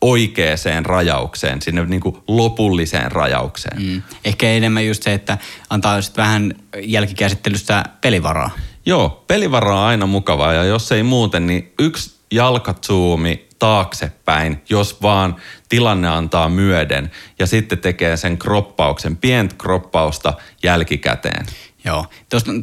[0.00, 3.82] oikeaan rajaukseen, sinne niin kuin lopulliseen rajaukseen.
[3.82, 4.02] Mm.
[4.24, 5.38] Ehkä enemmän just se, että
[5.70, 8.50] antaa just vähän jälkikäsittelystä pelivaraa.
[8.86, 15.36] Joo, pelivaraa on aina mukavaa ja jos ei muuten, niin yksi jalkatsuumi taaksepäin, jos vaan
[15.68, 20.32] tilanne antaa myöden ja sitten tekee sen kroppauksen, pientä kroppausta
[20.62, 21.46] jälkikäteen.
[21.86, 22.06] Joo,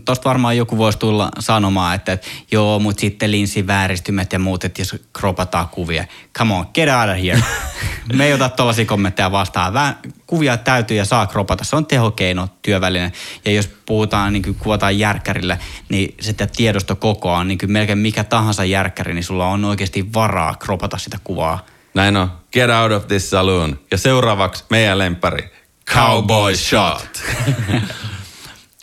[0.05, 4.63] tuosta varmaan joku voisi tulla sanomaan, että, että joo, mutta sitten linsin vääristymät ja muut,
[4.63, 6.05] että jos kropataan kuvia.
[6.37, 7.43] Come on, get out of here.
[8.17, 9.73] Me ei ota tuollaisia kommentteja vastaan.
[9.73, 9.93] Vä,
[10.27, 11.63] kuvia täytyy ja saa kropata.
[11.63, 13.11] Se on tehokeino, työväline.
[13.45, 15.57] Ja jos puhutaan, niin kuin kuvataan järkkärillä,
[15.89, 20.55] niin sitä tiedosto kokoaa, niin kuin melkein mikä tahansa järkkäri, niin sulla on oikeasti varaa
[20.55, 21.65] kropata sitä kuvaa.
[21.93, 22.31] Näin on.
[22.53, 23.79] Get out of this saloon.
[23.91, 25.51] Ja seuraavaksi meidän lempari.
[25.93, 27.23] Cowboy shot.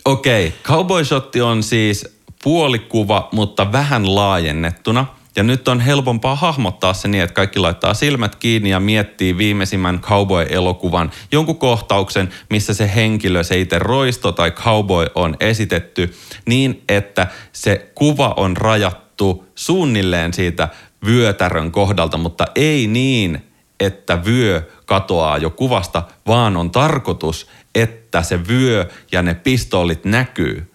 [0.09, 0.59] Okei, okay.
[0.63, 5.07] Cowboy Shotti on siis puolikuva, mutta vähän laajennettuna.
[5.37, 10.01] Ja nyt on helpompaa hahmottaa se niin, että kaikki laittaa silmät kiinni ja miettii viimeisimmän
[10.01, 16.15] cowboy-elokuvan jonkun kohtauksen, missä se henkilö, se itse roisto tai cowboy on esitetty
[16.47, 20.69] niin, että se kuva on rajattu suunnilleen siitä
[21.07, 23.43] vyötärön kohdalta, mutta ei niin,
[23.81, 30.73] että vyö katoaa jo kuvasta, vaan on tarkoitus, että se vyö ja ne pistoolit näkyy.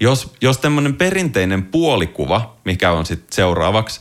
[0.00, 4.00] Jos, jos tämmöinen perinteinen puolikuva, mikä on sitten seuraavaksi,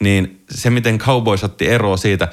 [0.00, 2.28] niin se miten Cowboys otti eroa siitä,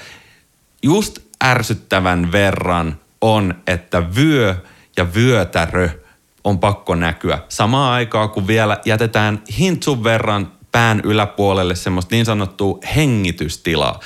[0.83, 4.55] just ärsyttävän verran on, että vyö
[4.97, 5.89] ja vyötärö
[6.43, 7.39] on pakko näkyä.
[7.49, 13.99] Samaan aikaan, kun vielä jätetään hintsun verran pään yläpuolelle semmoista niin sanottua hengitystilaa.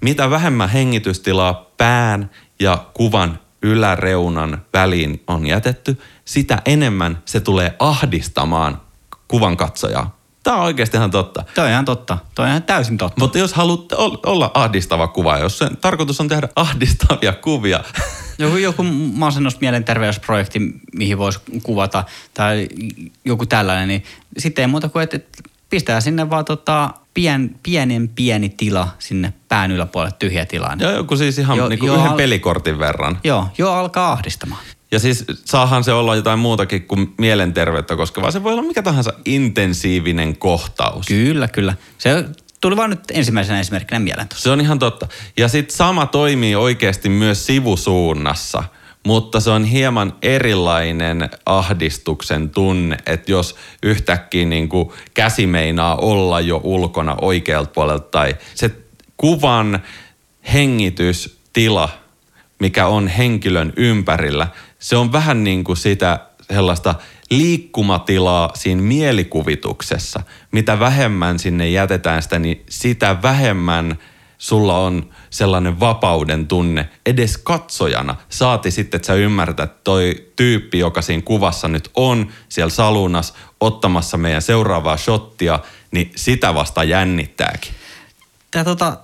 [0.00, 8.80] Mitä vähemmän hengitystilaa pään ja kuvan yläreunan väliin on jätetty, sitä enemmän se tulee ahdistamaan
[9.28, 10.20] kuvan katsojaa.
[10.42, 11.44] Tämä on oikeasti ihan totta.
[11.54, 12.18] Tämä on ihan totta.
[12.34, 13.20] Tämä on ihan täysin totta.
[13.20, 13.92] Mutta jos haluat
[14.26, 17.84] olla ahdistava kuva, jos sen tarkoitus on tehdä ahdistavia kuvia.
[18.38, 18.82] Joku, joku
[19.14, 20.60] masennus mielenterveysprojekti,
[20.94, 22.68] mihin voisi kuvata, tai
[23.24, 24.04] joku tällainen, niin
[24.38, 29.70] sitten ei muuta kuin, että pistää sinne vaan tota, pien, pienen pieni tila sinne pään
[29.70, 30.80] yläpuolelle tyhjä tilaan.
[30.80, 32.16] Joo, joku siis ihan jo, niin jo yhden al...
[32.16, 33.18] pelikortin verran.
[33.24, 34.62] Joo, jo alkaa ahdistamaan.
[34.92, 38.30] Ja siis saahan se olla jotain muutakin kuin mielenterveyttä koskevaa.
[38.30, 41.06] Se voi olla mikä tahansa intensiivinen kohtaus.
[41.06, 41.74] Kyllä, kyllä.
[41.98, 42.24] Se
[42.60, 45.08] tuli vaan nyt ensimmäisenä esimerkkinä mieleen Se on ihan totta.
[45.36, 48.64] Ja sitten sama toimii oikeasti myös sivusuunnassa.
[49.06, 56.40] Mutta se on hieman erilainen ahdistuksen tunne, että jos yhtäkkiä niin kuin käsi meinaa olla
[56.40, 58.70] jo ulkona oikealta puolelta tai se
[59.16, 59.82] kuvan
[60.52, 61.88] hengitystila,
[62.58, 66.20] mikä on henkilön ympärillä, se on vähän niin kuin sitä
[66.52, 66.94] sellaista
[67.30, 70.22] liikkumatilaa siinä mielikuvituksessa.
[70.52, 73.98] Mitä vähemmän sinne jätetään sitä, niin sitä vähemmän
[74.40, 78.16] sulla on sellainen vapauden tunne edes katsojana.
[78.28, 83.34] Saati sitten, että sä ymmärrät, että toi tyyppi, joka siinä kuvassa nyt on siellä salunas
[83.60, 85.58] ottamassa meidän seuraavaa shottia,
[85.90, 87.72] niin sitä vasta jännittääkin.
[88.50, 88.96] Tämä tota,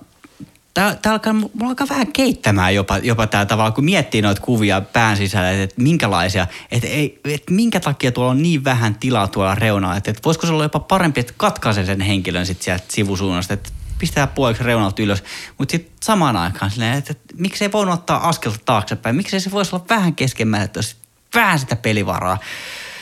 [0.73, 4.81] Tää, tää alkaa, mulla alkaa vähän keittämään jopa, jopa tämä tavalla, kun miettii noita kuvia
[4.81, 6.87] pään sisällä, että, että minkälaisia, että,
[7.25, 10.63] että minkä takia tuolla on niin vähän tilaa tuolla reunalla, että, että voisiko se olla
[10.63, 15.23] jopa parempi, että katkaise sen henkilön sitten sieltä sivusuunnasta, että pistää puoliksi reunalta ylös,
[15.57, 19.85] mutta sitten samaan aikaan silleen, että, miksei voinut ottaa askelta taaksepäin, miksei se voisi olla
[19.89, 20.95] vähän keskemmän, että olisi
[21.35, 22.37] vähän sitä pelivaraa.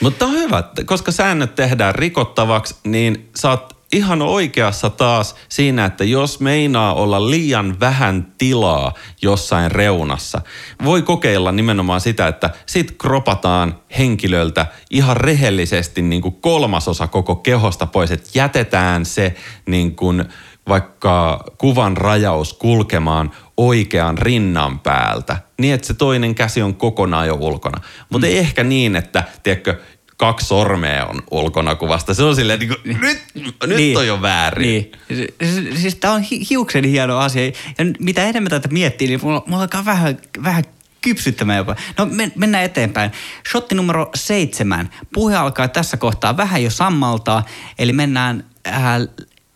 [0.00, 6.04] Mutta on hyvä, koska säännöt tehdään rikottavaksi, niin sä oot ihan oikeassa taas siinä, että
[6.04, 10.40] jos meinaa olla liian vähän tilaa jossain reunassa,
[10.84, 17.86] voi kokeilla nimenomaan sitä, että sit kropataan henkilöltä ihan rehellisesti niin kuin kolmasosa koko kehosta
[17.86, 19.34] pois, että jätetään se
[19.66, 20.24] niin kuin
[20.68, 27.34] vaikka kuvan rajaus kulkemaan oikean rinnan päältä, niin että se toinen käsi on kokonaan jo
[27.34, 27.80] ulkona.
[28.08, 28.32] Mutta mm.
[28.32, 29.80] ei ehkä niin, että tiedätkö,
[30.16, 32.14] kaksi sormea on ulkona kuvasta.
[32.14, 34.68] Se on silleen, niin kuin, nyt, nyt niin, on jo väärin.
[34.68, 34.92] Niin.
[35.40, 37.46] Siis, siis tämä on hiuksen hieno asia.
[37.46, 40.64] Ja mitä enemmän tätä miettii, niin mulla, mulla alkaa vähän, vähän
[41.00, 41.76] kypsyttämään jopa.
[41.98, 43.10] No men, mennään eteenpäin.
[43.50, 44.90] Shotti numero seitsemän.
[45.12, 47.44] Puhe alkaa tässä kohtaa vähän jo sammaltaa,
[47.78, 48.82] eli mennään äh,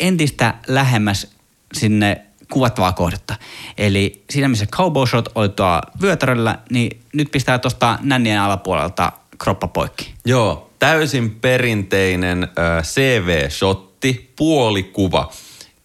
[0.00, 1.26] entistä lähemmäs
[1.72, 2.20] sinne
[2.52, 3.34] kuvattavaa kohdetta.
[3.78, 9.68] Eli siinä missä cowboy shot oli tuo vyötäröllä, niin nyt pistää tuosta nännien alapuolelta kroppa
[9.68, 10.14] poikki.
[10.24, 15.30] Joo, täysin perinteinen äh, CV-shotti, puolikuva.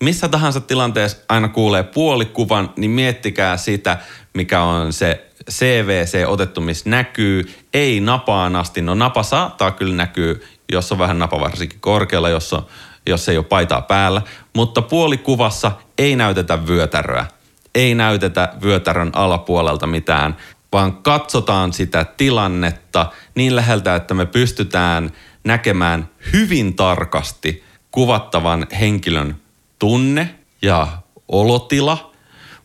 [0.03, 3.97] Missä tahansa tilanteessa aina kuulee puolikuvan, niin miettikää sitä,
[4.33, 8.81] mikä on se CVC otettu, missä näkyy, ei napaan asti.
[8.81, 12.65] No napa saattaa kyllä näkyy, jos on vähän napa varsinkin korkealla, jos, on,
[13.07, 14.21] jos ei ole paitaa päällä.
[14.53, 17.25] Mutta puolikuvassa ei näytetä vyötäröä.
[17.75, 20.35] Ei näytetä vyötärön alapuolelta mitään
[20.75, 25.11] vaan katsotaan sitä tilannetta niin läheltä, että me pystytään
[25.43, 29.35] näkemään hyvin tarkasti kuvattavan henkilön
[29.79, 30.87] tunne ja
[31.27, 32.11] olotila.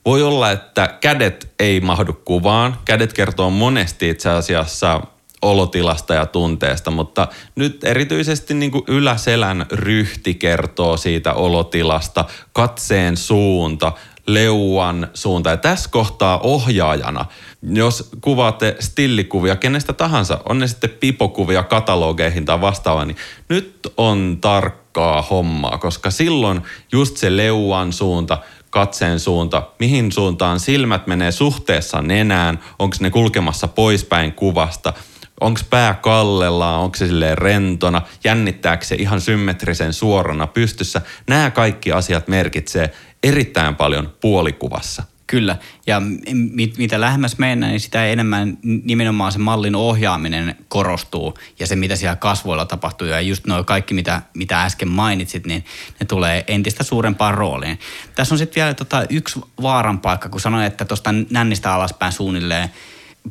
[0.05, 2.79] Voi olla, että kädet ei mahdu kuvaan.
[2.85, 5.01] Kädet kertoo monesti itse asiassa
[5.43, 13.93] olotilasta ja tunteesta, mutta nyt erityisesti niin kuin yläselän ryhti kertoo siitä olotilasta, katseen suunta,
[14.27, 15.51] leuan suunta.
[15.51, 17.25] Ja tässä kohtaa ohjaajana,
[17.63, 23.17] jos kuvaatte stillikuvia kenestä tahansa, on ne sitten pipokuvia katalogeihin tai vastaavaa, niin
[23.49, 28.39] nyt on tarkkaa hommaa, koska silloin just se leuan suunta,
[28.71, 34.93] katseen suunta, mihin suuntaan silmät menee suhteessa nenään, onko ne kulkemassa poispäin kuvasta,
[35.41, 41.01] onko pää kallellaan, onko se silleen rentona, jännittääkö se ihan symmetrisen suorana pystyssä.
[41.29, 45.03] Nämä kaikki asiat merkitsee erittäin paljon puolikuvassa.
[45.27, 51.67] Kyllä, ja mit, mitä lähemmäs mennään, niin sitä enemmän nimenomaan se mallin ohjaaminen korostuu ja
[51.67, 53.07] se, mitä siellä kasvoilla tapahtuu.
[53.07, 55.65] Ja just nuo kaikki, mitä, mitä äsken mainitsit, niin
[56.01, 57.79] ne tulee entistä suurempaan rooliin.
[58.15, 62.71] Tässä on sitten vielä tota yksi vaaran paikka, kun sanoin, että tuosta nännistä alaspäin suunnilleen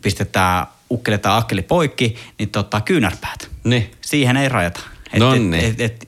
[0.01, 3.49] pistetään, ukkeletaan akkeli poikki, niin tota, kyynärpäät.
[3.63, 3.91] Niin.
[4.02, 4.80] Siihen ei rajata.
[5.13, 5.21] Et.
[5.54, 6.06] Et, et, et,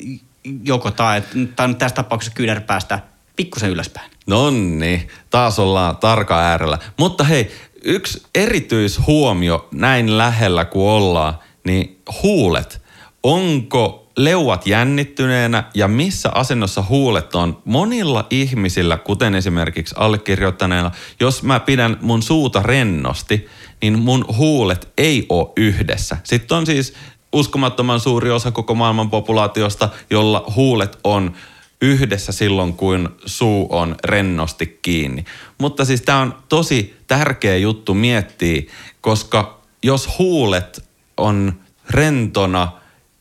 [0.63, 1.23] joko tai,
[1.55, 2.99] tai tässä tapauksessa kyynärpäästä
[3.35, 4.11] pikkusen ylöspäin.
[4.27, 6.77] Nonni, taas ollaan tarka äärellä.
[6.97, 7.51] Mutta hei,
[7.83, 12.81] yksi erityishuomio näin lähellä kuin ollaan, niin huulet.
[13.23, 21.59] Onko leuat jännittyneenä ja missä asennossa huulet on monilla ihmisillä, kuten esimerkiksi allekirjoittaneena, jos mä
[21.59, 23.47] pidän mun suuta rennosti,
[23.81, 26.17] niin mun huulet ei ole yhdessä.
[26.23, 26.93] Sitten on siis
[27.33, 31.33] uskomattoman suuri osa koko maailman populaatiosta, jolla huulet on
[31.81, 35.25] yhdessä silloin, kun suu on rennosti kiinni.
[35.57, 38.61] Mutta siis tämä on tosi tärkeä juttu miettiä,
[39.01, 40.85] koska jos huulet
[41.17, 41.53] on
[41.89, 42.71] rentona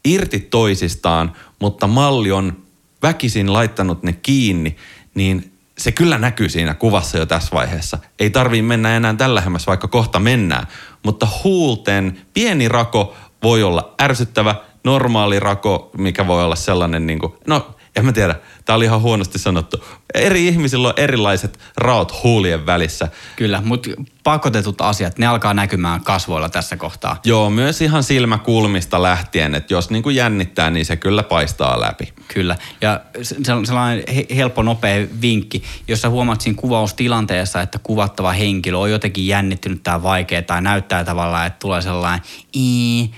[0.05, 2.57] irti toisistaan, mutta malli on
[3.03, 4.77] väkisin laittanut ne kiinni,
[5.15, 5.50] niin
[5.81, 7.99] se kyllä näkyy siinä kuvassa jo tässä vaiheessa.
[8.19, 10.67] Ei tarvii mennä enää tällä lähemmäs, vaikka kohta mennään.
[11.05, 17.33] Mutta huulten pieni rako voi olla ärsyttävä, normaali rako, mikä voi olla sellainen, niin kuin,
[17.47, 19.85] no en mä tiedä, tää oli ihan huonosti sanottu.
[20.15, 23.09] Eri ihmisillä on erilaiset raot huulien välissä.
[23.37, 23.91] Kyllä, mutta
[24.25, 27.21] pakotetut asiat, ne alkaa näkymään kasvoilla tässä kohtaa.
[27.25, 32.13] Joo, myös ihan silmäkulmista lähtien, että jos niin kuin jännittää, niin se kyllä paistaa läpi.
[32.35, 34.05] Kyllä, ja se on sellainen
[34.37, 40.03] helppo, nopea vinkki, jos sä huomaat siinä kuvaustilanteessa, että kuvattava henkilö on jotenkin jännittynyt tai
[40.03, 42.27] vaikea tai näyttää tavallaan, että tulee sellainen
[42.57, 43.11] ii,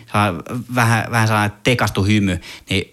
[0.74, 2.92] vähän, vähän sellainen tekastu hymy, niin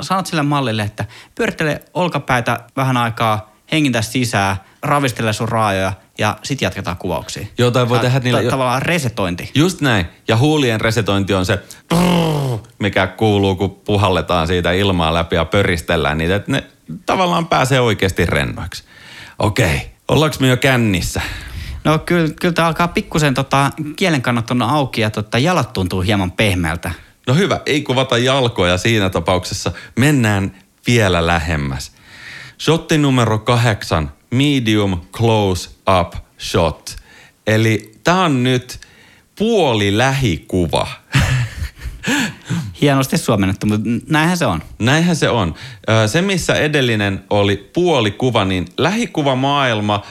[0.00, 6.66] sanot sille mallille, että pyörittele olkapäitä vähän aikaa, hengitä sisään, ravistele sun raajoja ja sitten
[6.66, 7.46] jatketaan kuvauksia.
[7.58, 8.50] Joo, tai voi tehdä niillä...
[8.50, 9.50] Tavallaan resetointi.
[9.54, 10.06] Just näin.
[10.28, 11.58] Ja huulien resetointi on se,
[12.78, 16.64] mikä kuuluu, kun puhalletaan siitä ilmaa läpi ja pöristellään niitä, että ne
[17.06, 18.84] tavallaan pääsee oikeasti rennoiksi.
[19.38, 21.20] Okei, ollaanko me jo kännissä?
[21.84, 26.00] No kyllä, kyllä tämä alkaa pikkusen tota, kielen kannat on auki ja tota, jalat tuntuu
[26.00, 26.90] hieman pehmeältä.
[27.26, 29.72] No hyvä, ei kuvata jalkoja siinä tapauksessa.
[29.96, 30.56] Mennään
[30.86, 31.92] vielä lähemmäs.
[32.60, 36.96] Shotti numero kahdeksan, medium close up shot.
[37.46, 38.80] Eli tämä on nyt
[39.38, 40.86] puoli lähikuva.
[42.80, 44.62] Hienosti suomennettu, mutta näinhän se on.
[44.78, 45.54] Näinhän se on.
[46.06, 50.02] Se, missä edellinen oli puolikuva, niin lähikuvamaailma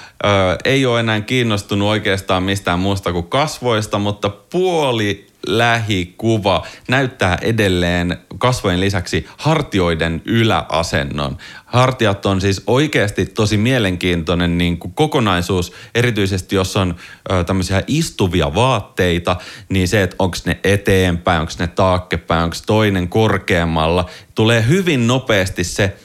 [0.66, 8.80] ei ole enää kiinnostunut oikeastaan mistään muusta kuin kasvoista, mutta puoli lähikuva näyttää edelleen kasvojen
[8.80, 11.38] lisäksi hartioiden yläasennon.
[11.66, 16.96] Hartiat on siis oikeasti tosi mielenkiintoinen niin kuin kokonaisuus, erityisesti jos on
[17.32, 19.36] ö, tämmöisiä istuvia vaatteita,
[19.70, 25.64] niin se, että onko ne eteenpäin, onko ne taakkepäin, onko toinen korkeammalla, tulee hyvin nopeasti
[25.64, 25.98] se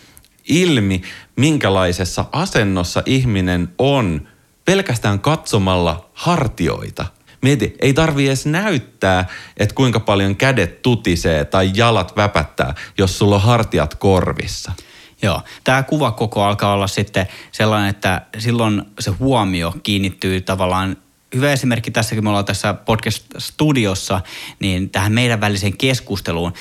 [0.48, 1.02] ilmi,
[1.36, 4.28] minkälaisessa asennossa ihminen on
[4.64, 7.06] pelkästään katsomalla hartioita–
[7.42, 13.34] Mieti, ei tarvi edes näyttää, että kuinka paljon kädet tutisee tai jalat väpättää, jos sulla
[13.34, 14.72] on hartiat korvissa.
[15.22, 20.96] Joo, tämä kuvakoko alkaa olla sitten sellainen, että silloin se huomio kiinnittyy tavallaan
[21.34, 24.20] hyvä esimerkki tässä, kun me ollaan tässä podcast-studiossa,
[24.60, 26.52] niin tähän meidän väliseen keskusteluun,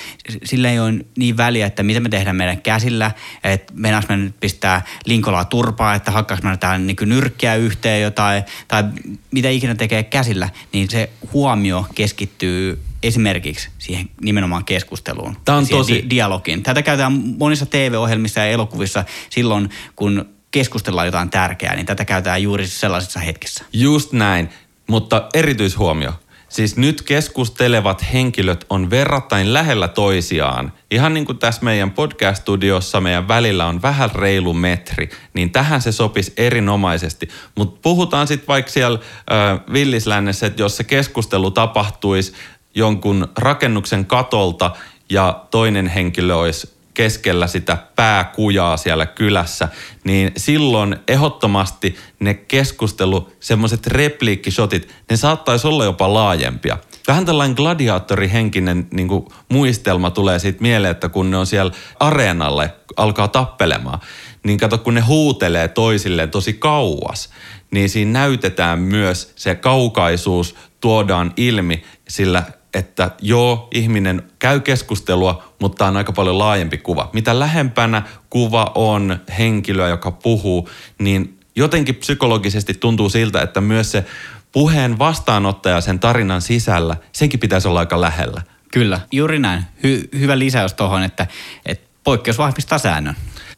[0.44, 3.12] sillä ei ole niin väliä, että mitä me tehdään meidän käsillä,
[3.44, 8.44] että mennäänkö me nyt pistää linkolaa turpaa, että hakkaako me täällä niin nyrkkiä yhteen jotain,
[8.68, 8.84] tai
[9.32, 15.38] mitä ikinä tekee käsillä, niin se huomio keskittyy esimerkiksi siihen nimenomaan keskusteluun.
[15.46, 15.94] Tämä on tosi...
[15.94, 16.64] Di- dialogiin.
[16.64, 22.68] Tätä käytetään monissa TV-ohjelmissa ja elokuvissa silloin, kun keskustellaan jotain tärkeää, niin tätä käytetään juuri
[22.68, 23.66] sellaisissa hetkissä.
[23.74, 24.50] Just näin,
[24.88, 26.14] mutta erityishuomio.
[26.50, 30.74] Siis nyt keskustelevat henkilöt on verrattain lähellä toisiaan.
[30.92, 35.92] Ihan niin kuin tässä meidän podcast-studiossa meidän välillä on vähän reilu metri, niin tähän se
[35.92, 37.30] sopisi erinomaisesti.
[37.58, 42.34] Mutta puhutaan sitten vaikka siellä äh, Villislännessä, että jos se keskustelu tapahtuisi
[42.76, 44.72] jonkun rakennuksen katolta
[45.10, 49.68] ja toinen henkilö olisi keskellä sitä pääkujaa siellä kylässä,
[50.04, 56.78] niin silloin ehdottomasti ne keskustelu, semmoiset repliikkishotit, ne saattaisi olla jopa laajempia.
[57.08, 62.74] Vähän tällainen gladiaattorihenkinen niin kuin muistelma tulee siitä mieleen, että kun ne on siellä areenalle,
[62.96, 64.00] alkaa tappelemaan,
[64.44, 67.30] niin kato kun ne huutelee toisilleen tosi kauas,
[67.72, 72.44] niin siinä näytetään myös se kaukaisuus, tuodaan ilmi sillä
[72.78, 77.10] että joo, ihminen käy keskustelua, mutta on aika paljon laajempi kuva.
[77.13, 84.06] Mitä lähempänä kuva on henkilöä, joka puhuu, niin jotenkin psykologisesti tuntuu siltä, että myös se
[84.52, 88.42] puheen vastaanottaja sen tarinan sisällä, senkin pitäisi olla aika lähellä.
[88.72, 89.63] Kyllä, juuri näin.
[89.84, 91.28] Hy- hyvä lisäys tuohon, että,
[91.66, 93.16] että poikkeus vahvistaa säännön.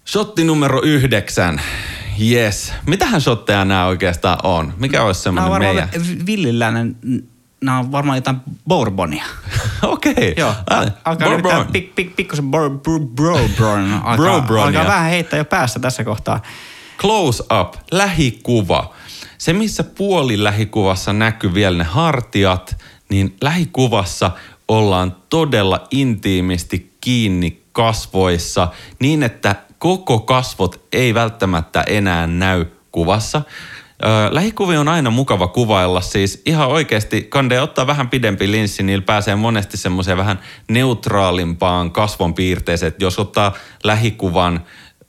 [0.08, 1.62] Shotti numero yhdeksän.
[2.22, 2.74] Yes.
[2.86, 4.74] Mitähän shotteja nämä oikeastaan on?
[4.78, 5.90] Mikä olisi semmoinen meidän?
[6.26, 6.96] Villiläinen
[7.62, 9.26] nämä on varmaan jotain Bourbonia.
[9.82, 10.12] Okei.
[10.12, 10.34] Okay.
[10.38, 10.54] Joo.
[10.70, 11.68] Ah, alkaa Bourbon.
[11.72, 13.36] Pik, pik, pikkusen bro, bro, bro,
[14.04, 16.42] alkaa, alkaa vähän heittää jo päässä tässä kohtaa.
[16.98, 18.94] Close up, lähikuva.
[19.38, 22.78] Se, missä puoli lähikuvassa näkyy vielä ne hartiat,
[23.10, 24.32] niin lähikuvassa
[24.68, 28.68] ollaan todella intiimisti kiinni kasvoissa
[29.00, 33.42] niin, että koko kasvot ei välttämättä enää näy kuvassa.
[34.32, 39.36] Lähikuvi on aina mukava kuvailla, siis ihan oikeasti kande ottaa vähän pidempi linssi, niin pääsee
[39.36, 44.66] monesti semmoiseen vähän neutraalimpaan kasvonpiirteeseen, että jos ottaa lähikuvan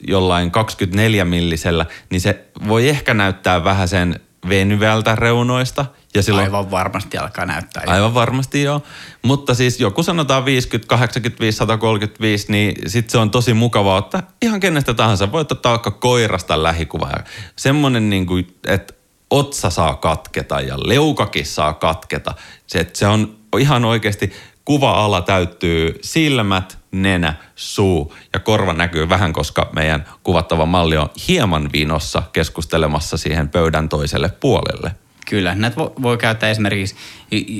[0.09, 5.87] jollain 24 millisellä, niin se voi ehkä näyttää vähän sen venyvältä reunoista.
[6.15, 7.83] Ja silloin, aivan varmasti alkaa näyttää.
[7.87, 8.83] Aivan varmasti joo.
[9.23, 14.61] Mutta siis joku sanotaan 50, 85, 135, niin sitten se on tosi mukavaa ottaa ihan
[14.61, 15.33] kenestä tahansa.
[15.33, 17.11] Voit ottaa vaikka koirasta lähikuva.
[17.57, 18.95] Semmoinen, niin kuin, että
[19.31, 22.35] otsa saa katketa ja leukakin saa katketa.
[22.67, 24.33] Se, että se on ihan oikeasti
[24.65, 31.71] kuva-ala täyttyy silmät, nenä, suu ja korva näkyy vähän, koska meidän kuvattava malli on hieman
[31.73, 34.95] vinossa keskustelemassa siihen pöydän toiselle puolelle.
[35.29, 36.97] Kyllä, näitä voi, voi käyttää esimerkiksi,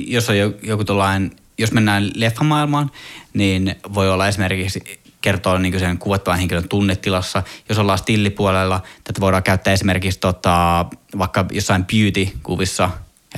[0.07, 2.91] jos on joku tuollainen, jos mennään leffamaailmaan,
[3.33, 7.43] niin voi olla esimerkiksi kertoa niin sen kuvattavan henkilön tunnetilassa.
[7.69, 10.85] Jos ollaan stillipuolella, tätä voidaan käyttää esimerkiksi tota,
[11.17, 12.89] vaikka jossain beauty-kuvissa,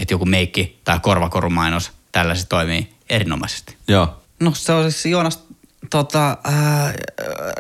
[0.02, 3.76] että joku meikki tai korvakorumainos, tällaiset toimii erinomaisesti.
[3.88, 4.22] Joo.
[4.40, 5.44] No se on siis Joonas
[5.90, 6.94] tota, äh,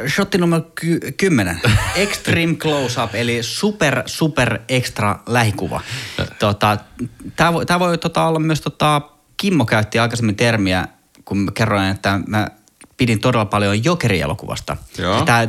[0.07, 1.61] shotti numero ky- 10.
[1.95, 5.81] Extreme close-up, eli super, super extra lähikuva.
[6.39, 6.77] Tota,
[7.35, 9.01] Tämä voi, tää voi tota, olla myös, tota,
[9.37, 10.87] Kimmo käytti aikaisemmin termiä,
[11.25, 12.47] kun kerroin, että mä
[12.97, 14.77] pidin todella paljon jokerielokuvasta.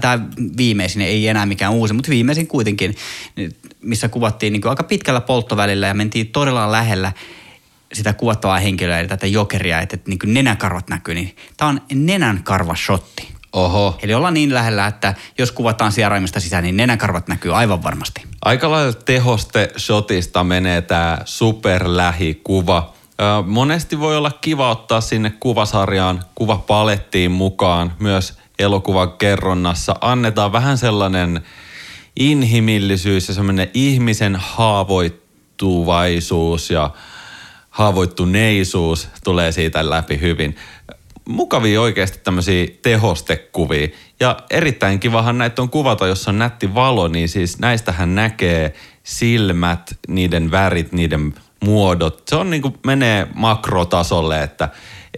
[0.00, 0.18] Tämä
[0.56, 2.96] viimeisin ei enää mikään uusi, mutta viimeisin kuitenkin,
[3.80, 7.12] missä kuvattiin niin aika pitkällä polttovälillä ja mentiin todella lähellä
[7.94, 13.34] sitä kuvattavaa henkilöä, eli tätä jokeria, että, että niin nenänkarvat näkyy, niin tämä on nenänkarva-shotti.
[13.52, 13.98] Oho.
[14.02, 18.22] Eli ollaan niin lähellä, että jos kuvataan sieraimista sisään, niin nenänkarvat näkyy aivan varmasti.
[18.42, 22.94] Aika lailla tehoste shotista menee tämä superlähikuva.
[23.46, 29.96] Monesti voi olla kiva ottaa sinne kuvasarjaan, kuvapalettiin mukaan myös elokuvan kerronnassa.
[30.00, 31.40] Annetaan vähän sellainen
[32.16, 36.90] inhimillisyys ja semmoinen ihmisen haavoittuvaisuus ja
[37.74, 40.56] haavoittuneisuus tulee siitä läpi hyvin.
[41.28, 43.88] Mukavia oikeasti tämmöisiä tehostekuvia.
[44.20, 49.98] Ja erittäin kivahan näitä on kuvata, jos on nätti valo, niin siis näistähän näkee silmät,
[50.08, 52.22] niiden värit, niiden muodot.
[52.28, 54.68] Se on niin kuin menee makrotasolle, että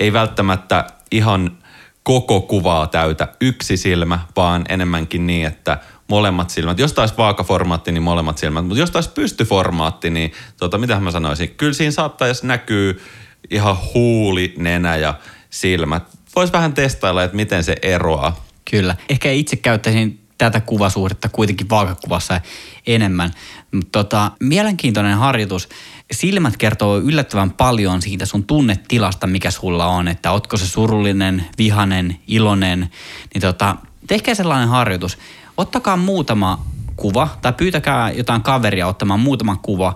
[0.01, 1.59] ei välttämättä ihan
[2.03, 5.79] koko kuvaa täytä yksi silmä, vaan enemmänkin niin, että
[6.09, 6.79] molemmat silmät.
[6.79, 8.67] Jos taisi vaakaformaatti, niin molemmat silmät.
[8.67, 11.51] Mutta jos taisi pystyformaatti, niin tota, mitä mä sanoisin?
[11.51, 13.03] Kyllä siinä saattaisi näkyy
[13.51, 15.15] ihan huuli, nenä ja
[15.51, 16.03] silmät.
[16.37, 18.45] Voisi vähän testailla, että miten se eroaa.
[18.71, 18.97] Kyllä.
[19.09, 22.41] Ehkä itse käyttäisin tätä kuvasuhdetta kuitenkin vaakakuvassa
[22.87, 23.31] enemmän.
[23.75, 25.69] Mutta tota, mielenkiintoinen harjoitus.
[26.13, 30.09] Silmät kertoo yllättävän paljon siitä sun tunnetilasta, mikä sulla on.
[30.09, 32.91] Että otko se surullinen, vihanen, iloinen.
[33.35, 33.77] Niin tota,
[34.07, 35.19] tehkää sellainen harjoitus.
[35.57, 39.95] Ottakaa muutama kuva tai pyytäkää jotain kaveria ottamaan muutama kuva,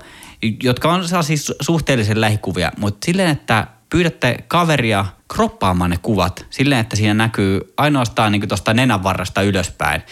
[0.62, 6.96] jotka on sellaisia suhteellisen lähikuvia, mutta silleen, että pyydätte kaveria kroppaamaan ne kuvat silleen, että
[6.96, 10.02] siinä näkyy ainoastaan niin tuosta nenänvarrasta ylöspäin,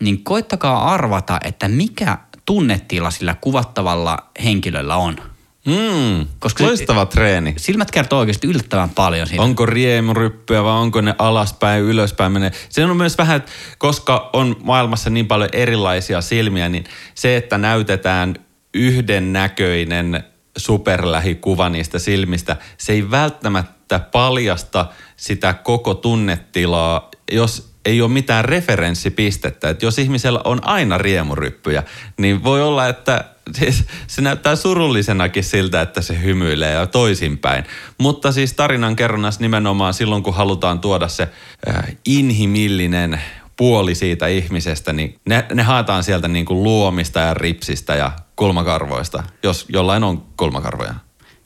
[0.00, 5.33] niin koittakaa arvata, että mikä tunnetila sillä kuvattavalla henkilöllä on.
[5.66, 7.54] Mm, Koska loistava treeni.
[7.56, 9.42] Silmät kertoo oikeasti yllättävän paljon siitä.
[9.42, 12.52] Onko riemuryppyä vai onko ne alaspäin, ylöspäin menee.
[12.68, 13.44] Se on myös vähän,
[13.78, 16.84] koska on maailmassa niin paljon erilaisia silmiä, niin
[17.14, 18.34] se, että näytetään
[18.74, 20.24] yhden näköinen
[20.56, 24.86] superlähikuva niistä silmistä, se ei välttämättä paljasta
[25.16, 29.70] sitä koko tunnetilaa, jos ei ole mitään referenssipistettä.
[29.70, 31.82] Että jos ihmisellä on aina riemuryppyjä,
[32.18, 37.64] niin voi olla, että siis se näyttää surullisenakin siltä, että se hymyilee ja toisinpäin.
[37.98, 41.28] Mutta siis tarinan kerronnassa nimenomaan silloin, kun halutaan tuoda se
[41.68, 43.20] äh, inhimillinen
[43.56, 49.22] puoli siitä ihmisestä, niin ne, ne haetaan sieltä niin kuin luomista ja ripsistä ja kulmakarvoista,
[49.42, 50.94] jos jollain on kulmakarvoja.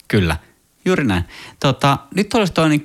[0.09, 0.36] Kyllä.
[0.85, 1.24] Juuri näin.
[1.61, 2.83] Tota, nyt olisi tuo niin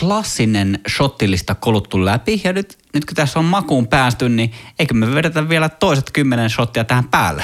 [0.00, 5.14] klassinen shottilista koluttu läpi ja nyt, nyt kun tässä on makuun päästy, niin eikö me
[5.14, 7.42] vedetä vielä toiset kymmenen shottia tähän päälle?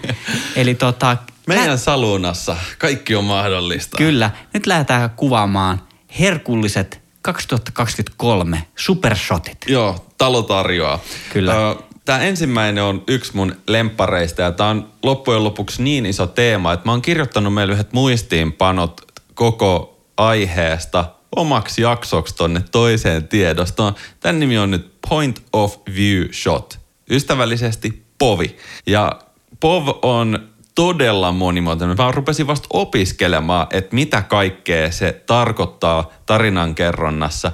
[0.56, 1.16] Eli tota...
[1.46, 3.96] Meidän lä- salunassa kaikki on mahdollista.
[3.96, 4.30] Kyllä.
[4.54, 5.82] Nyt lähdetään kuvaamaan
[6.18, 9.58] herkulliset 2023 supershotit.
[9.66, 10.98] Joo, talo tarjoaa.
[11.32, 11.76] Kyllä.
[12.04, 16.88] Tämä ensimmäinen on yksi mun lempareista ja tämä on loppujen lopuksi niin iso teema, että
[16.88, 19.05] mä oon kirjoittanut meille yhdet muistiinpanot
[19.36, 21.04] koko aiheesta
[21.36, 23.94] omaksi jaksoksi tonne toiseen tiedostoon.
[24.20, 26.78] Tämän nimi on nyt Point of View Shot.
[27.10, 28.56] Ystävällisesti POVI.
[28.86, 29.18] Ja
[29.60, 31.96] POV on todella monimuotoinen.
[31.98, 37.52] Mä rupesin vasta opiskelemaan, että mitä kaikkea se tarkoittaa tarinan kerronnassa.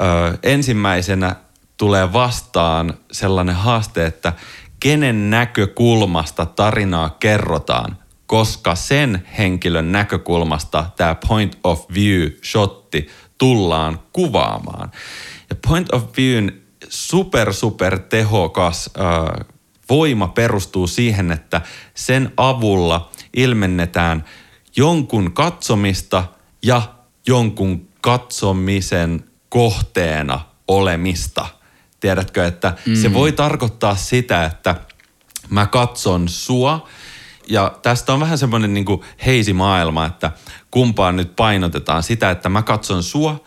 [0.00, 1.36] Öö, ensimmäisenä
[1.76, 4.32] tulee vastaan sellainen haaste, että
[4.80, 7.96] kenen näkökulmasta tarinaa kerrotaan
[8.28, 13.08] koska sen henkilön näkökulmasta tämä point of view shotti
[13.38, 14.90] tullaan kuvaamaan.
[15.50, 16.50] Ja point of viewn
[16.88, 19.46] super super tehokas äh,
[19.90, 21.60] voima perustuu siihen, että
[21.94, 24.24] sen avulla ilmennetään
[24.76, 26.24] jonkun katsomista
[26.62, 26.82] ja
[27.26, 31.46] jonkun katsomisen kohteena olemista.
[32.00, 32.94] Tiedätkö, että mm.
[32.94, 34.74] se voi tarkoittaa sitä, että
[35.50, 36.88] mä katson sua
[37.50, 38.86] ja tästä on vähän semmoinen niin
[39.26, 40.32] heisi maailma, että
[40.70, 43.44] kumpaan nyt painotetaan sitä, että mä katson sua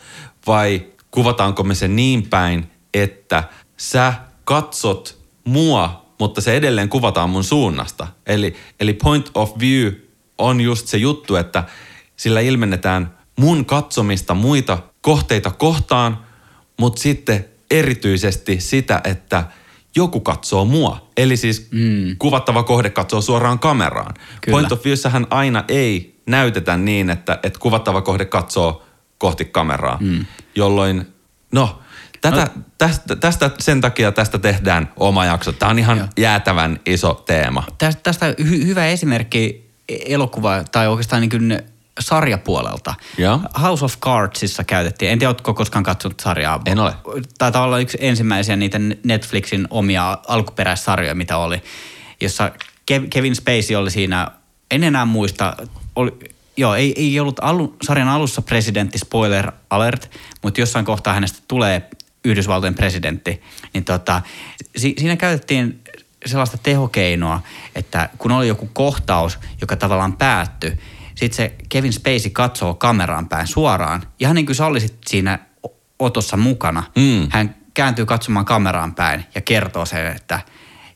[0.47, 3.43] vai kuvataanko me se niin päin, että
[3.77, 8.07] sä katsot mua, mutta se edelleen kuvataan mun suunnasta.
[8.25, 9.93] Eli, eli point of view
[10.37, 11.63] on just se juttu, että
[12.15, 16.25] sillä ilmennetään mun katsomista muita kohteita kohtaan,
[16.79, 19.45] mutta sitten erityisesti sitä, että
[19.95, 21.09] joku katsoo mua.
[21.17, 22.17] Eli siis mm.
[22.19, 24.13] kuvattava kohde katsoo suoraan kameraan.
[24.13, 24.55] Kyllä.
[24.55, 28.85] Point of viewssähän aina ei näytetä niin, että, että kuvattava kohde katsoo
[29.17, 30.25] kohti kameraa, mm.
[30.55, 31.07] jolloin,
[31.51, 31.79] no,
[32.21, 32.61] tätä, no.
[32.77, 35.51] Tästä, tästä, sen takia tästä tehdään oma jakso.
[35.51, 36.07] Tämä on ihan Joo.
[36.17, 37.63] jäätävän iso teema.
[37.77, 41.59] Tästä, tästä hy, hyvä esimerkki elokuva, tai oikeastaan niin kuin
[42.01, 42.93] sarjapuolelta.
[43.17, 43.39] Ja.
[43.61, 46.61] House of Cardsissa käytettiin, en tiedä, oletko koskaan katsonut sarjaa.
[46.65, 46.93] En ole.
[47.37, 51.61] Taitaa olla yksi ensimmäisiä niitä Netflixin omia alkuperäissarjoja, mitä oli,
[52.21, 52.51] jossa
[53.09, 54.31] Kevin Spacey oli siinä,
[54.71, 55.55] en enää muista,
[55.95, 56.11] oli,
[56.57, 61.89] joo, ei, ei ollut alu, sarjan alussa presidentti, spoiler alert, mutta jossain kohtaa hänestä tulee
[62.25, 63.41] Yhdysvaltojen presidentti,
[63.73, 64.21] niin tota,
[64.75, 65.81] si, siinä käytettiin
[66.25, 67.41] sellaista tehokeinoa,
[67.75, 70.79] että kun oli joku kohtaus, joka tavallaan päättyi,
[71.21, 75.39] sitten se Kevin Spacey katsoo kameraan päin suoraan, ihan niin kuin sä olisit siinä
[75.99, 76.83] otossa mukana.
[76.95, 77.27] Mm.
[77.29, 80.39] Hän kääntyy katsomaan kameraan päin ja kertoo sen, että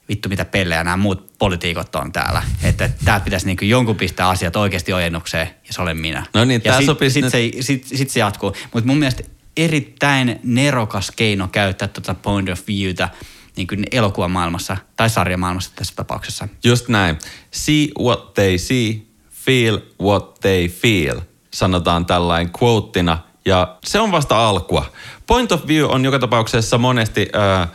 [0.10, 2.44] vittu mitä pellejä nämä muut poliitikot on täällä.
[2.64, 6.26] Että tää pitäisi niin jonkun pistää asiat oikeasti ojennukseen ja se olen minä.
[6.34, 8.56] No niin, ja sitten sit, sit, se, sit, sit se jatkuu.
[8.74, 9.24] Mutta mun mielestä
[9.58, 13.10] erittäin nerokas keino käyttää tuota point of viewtä
[13.56, 16.48] niin kuin elokuvamaailmassa tai sarjamaailmassa tässä tapauksessa.
[16.64, 17.20] Just näin.
[17.52, 19.02] See what they see,
[19.46, 21.22] feel what they feel,
[21.54, 23.18] sanotaan tällainen quoteina.
[23.46, 24.86] Ja se on vasta alkua.
[25.28, 27.70] Point of view on joka tapauksessa monesti äh,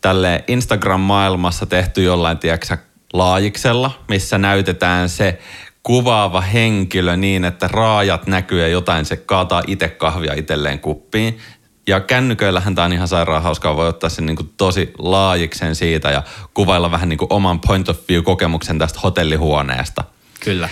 [0.00, 2.76] tälle Instagram-maailmassa tehty jollain, tiedätkö
[3.12, 5.38] laajiksella, missä näytetään se
[5.82, 11.38] kuvaava henkilö niin, että raajat näkyy ja jotain se kaataa itse kahvia itselleen kuppiin.
[11.86, 16.10] Ja kännyköillähän tämä on ihan sairaan hauskaa, voi ottaa sen niin kuin tosi laajiksen siitä
[16.10, 16.22] ja
[16.54, 20.04] kuvailla vähän niin kuin oman point of view kokemuksen tästä hotellihuoneesta.
[20.40, 20.68] Kyllä.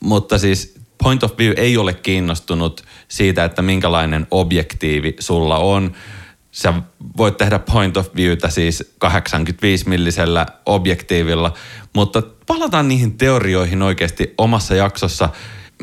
[0.00, 5.92] Mutta siis point of view ei ole kiinnostunut siitä, että minkälainen objektiivi sulla on.
[6.50, 6.74] Sä
[7.16, 11.52] voit tehdä point of viewtä siis 85 millisellä objektiivilla,
[11.94, 15.28] mutta palataan niihin teorioihin oikeasti omassa jaksossa.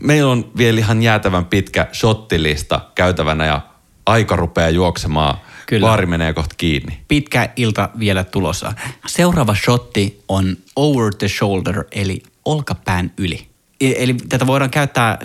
[0.01, 3.61] Meillä on vielä ihan jäätävän pitkä shottilista käytävänä ja
[4.05, 5.37] aika rupeaa juoksemaan.
[5.65, 5.87] Kyllä.
[5.87, 6.99] Baari menee kohta kiinni.
[7.07, 8.73] Pitkä ilta vielä tulossa.
[9.07, 13.47] Seuraava shotti on over the shoulder, eli olkapään yli.
[13.81, 15.17] E, eli tätä voidaan käyttää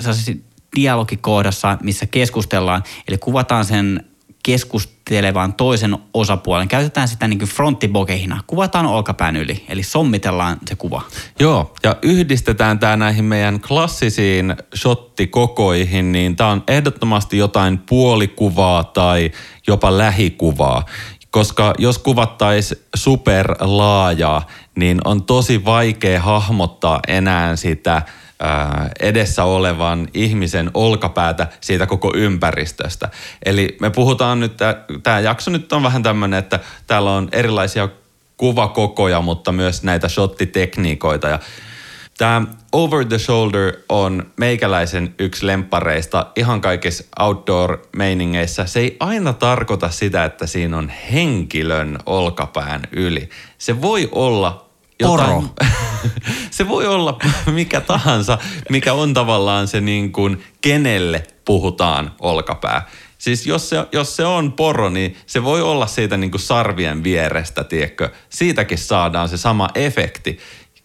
[0.77, 2.83] dialogikohdassa, missä keskustellaan.
[3.09, 4.05] Eli kuvataan sen
[4.43, 6.69] keskustelevan toisen osapuolen.
[6.69, 8.41] Käytetään sitä niin kuin fronttibokehina.
[8.47, 11.03] Kuvataan olkapään yli, eli sommitellaan se kuva.
[11.39, 19.31] Joo, ja yhdistetään tämä näihin meidän klassisiin shottikokoihin, niin tämä on ehdottomasti jotain puolikuvaa tai
[19.67, 20.85] jopa lähikuvaa.
[21.31, 28.03] Koska jos kuvattaisiin superlaajaa, niin on tosi vaikea hahmottaa enää sitä–
[29.01, 33.09] edessä olevan ihmisen olkapäätä siitä koko ympäristöstä.
[33.45, 34.53] Eli me puhutaan nyt,
[35.03, 37.89] tämä jakso nyt on vähän tämmöinen, että täällä on erilaisia
[38.37, 41.39] kuvakokoja, mutta myös näitä shottitekniikoita ja
[42.21, 48.67] Tämä over the shoulder on meikäläisen yksi lempareista ihan kaikissa outdoor-meiningeissä.
[48.67, 53.29] Se ei aina tarkoita sitä, että siinä on henkilön olkapään yli.
[53.59, 54.67] Se voi olla
[55.03, 55.45] Poro.
[56.51, 58.39] se voi olla mikä tahansa,
[58.71, 62.89] mikä on tavallaan se niin kuin, kenelle puhutaan olkapää.
[63.19, 67.05] Siis jos se, jos se on poro, niin se voi olla siitä niin kuin sarvien
[67.05, 68.11] vierestä, tiedätkö?
[68.29, 70.39] Siitäkin saadaan se sama efekti.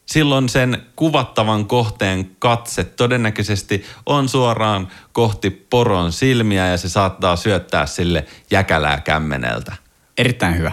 [0.06, 7.86] Silloin sen kuvattavan kohteen katse todennäköisesti on suoraan kohti poron silmiä ja se saattaa syöttää
[7.86, 9.74] sille jäkälää kämmeneltä.
[10.18, 10.72] Erittäin hyvä.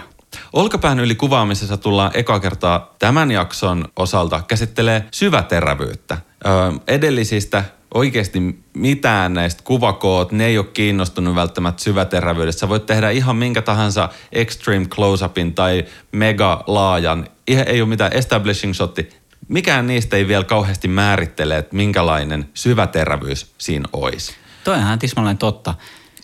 [0.53, 6.17] Olkapään yli kuvaamisessa tullaan eka kertaa tämän jakson osalta käsittelee syväterävyyttä.
[6.45, 7.63] Öö, edellisistä
[7.93, 12.59] oikeasti mitään näistä kuvakoot, ne ei ole kiinnostunut välttämättä syväterävyydestä.
[12.59, 17.27] Sä voit tehdä ihan minkä tahansa extreme close-upin tai mega laajan.
[17.47, 19.22] Ihan ei ole mitään establishing shotti.
[19.47, 24.33] Mikään niistä ei vielä kauheasti määrittele, että minkälainen syväterävyys siinä olisi.
[24.63, 25.73] Toi on ihan tismalleen totta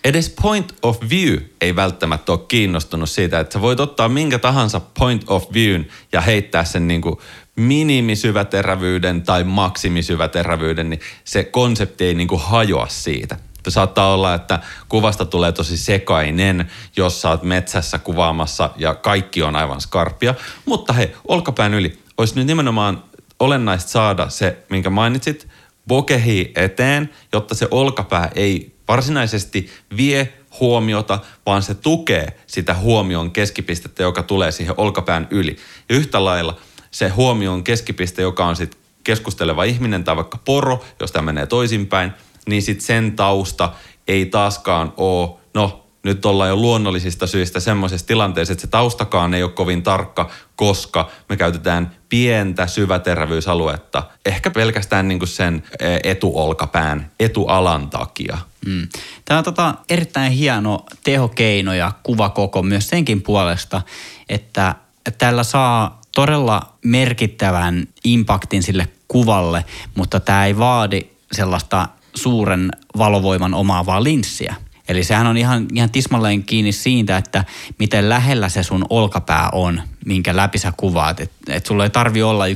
[0.04, 4.80] edes point of view ei välttämättä ole kiinnostunut siitä, että sä voit ottaa minkä tahansa
[4.80, 7.16] point of viewn ja heittää sen niin kuin
[7.56, 13.36] minimisyväterävyyden tai maksimisyväterävyyden, niin se konsepti ei niin kuin hajoa siitä.
[13.68, 14.58] Saattaa olla, että
[14.88, 20.34] kuvasta tulee tosi sekainen, jos sä oot metsässä kuvaamassa ja kaikki on aivan skarppia.
[20.66, 21.98] Mutta hei, olkapään yli.
[22.18, 23.02] Olisi nyt nimenomaan
[23.40, 25.48] olennaista saada se, minkä mainitsit,
[25.88, 34.02] bokehi eteen, jotta se olkapää ei varsinaisesti vie huomiota, vaan se tukee sitä huomion keskipistettä,
[34.02, 35.56] joka tulee siihen olkapään yli.
[35.88, 36.56] Ja yhtä lailla
[36.90, 42.12] se huomion keskipiste, joka on sitten keskusteleva ihminen tai vaikka poro, jos tämä menee toisinpäin,
[42.46, 43.72] niin sitten sen tausta
[44.08, 49.42] ei taaskaan ole, no nyt ollaan jo luonnollisista syistä semmoisessa tilanteessa, että se taustakaan ei
[49.42, 57.10] ole kovin tarkka, koska me käytetään pientä syväterävyysaluetta, ehkä pelkästään niin kuin sen e, etuolkapään,
[57.20, 58.38] etualan takia.
[58.66, 58.88] Mm.
[59.24, 63.82] Tämä on tota erittäin hieno tehokeino ja kuvakoko myös senkin puolesta,
[64.28, 64.74] että
[65.18, 71.00] tällä saa todella merkittävän impaktin sille kuvalle, mutta tämä ei vaadi
[71.32, 74.54] sellaista suuren valovoiman omaavaa linssiä.
[74.90, 77.44] Eli sehän on ihan, ihan tismalleen kiinni siitä, että
[77.78, 81.20] miten lähellä se sun olkapää on, minkä läpi sä kuvaat.
[81.20, 82.52] Että et sulla ei tarvi olla 1.2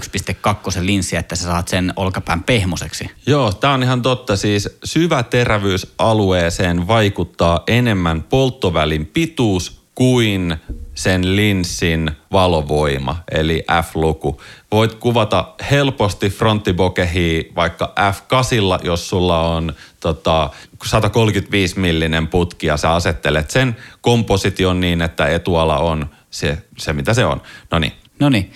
[0.80, 3.11] linssi, että sä saat sen olkapään pehmoseksi.
[3.26, 4.37] Joo, tämä on ihan totta.
[4.37, 10.57] Siis syväterävyysalueeseen vaikuttaa enemmän polttovälin pituus kuin
[10.95, 14.40] sen linssin valovoima, eli F-luku.
[14.72, 20.51] Voit kuvata helposti fronttibokehi vaikka F8, jos sulla on tota,
[20.84, 27.14] 135 millinen putki ja sä asettelet sen komposition niin, että etuala on se, se mitä
[27.14, 27.42] se on.
[27.70, 27.92] No niin.
[28.20, 28.53] No niin.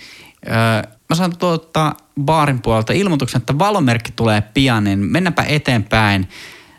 [0.47, 6.29] Öö, mä saan tuottaa baarin puolelta ilmoituksen, että valomerkki tulee pian, niin mennäpä eteenpäin.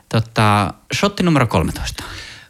[0.08, 2.04] Tota, shotti numero 13.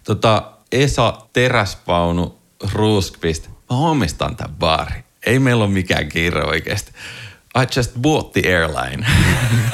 [0.05, 2.40] Tota, Esa Teräspaunu
[2.73, 3.49] Ruskvist.
[3.49, 5.05] Mä omistan tämän baari.
[5.27, 6.93] Ei meillä ole mikään kiire oikeasti.
[7.57, 9.07] I just bought the airline.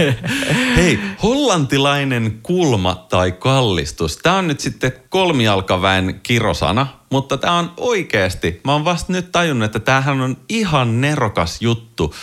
[0.76, 4.16] Hei, hollantilainen kulma tai kallistus.
[4.16, 8.60] Tämä on nyt sitten kolmijalkaväen kirosana, mutta tämä on oikeasti.
[8.64, 12.14] Mä oon vasta nyt tajunnut, että tämähän on ihan nerokas juttu.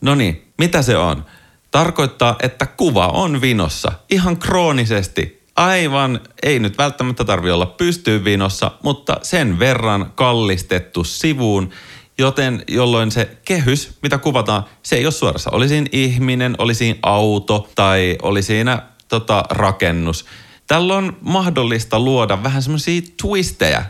[0.00, 1.24] No niin, mitä se on?
[1.70, 5.39] Tarkoittaa, että kuva on vinossa ihan kroonisesti.
[5.60, 11.70] Aivan, ei nyt välttämättä tarvi olla pystyyn vinossa, mutta sen verran kallistettu sivuun–
[12.20, 15.50] joten jolloin se kehys, mitä kuvataan, se ei ole suorassa.
[15.50, 20.26] Oli siinä ihminen, oli siinä auto tai oli siinä tota, rakennus.
[20.66, 23.84] Tällä on mahdollista luoda vähän semmoisia twistejä.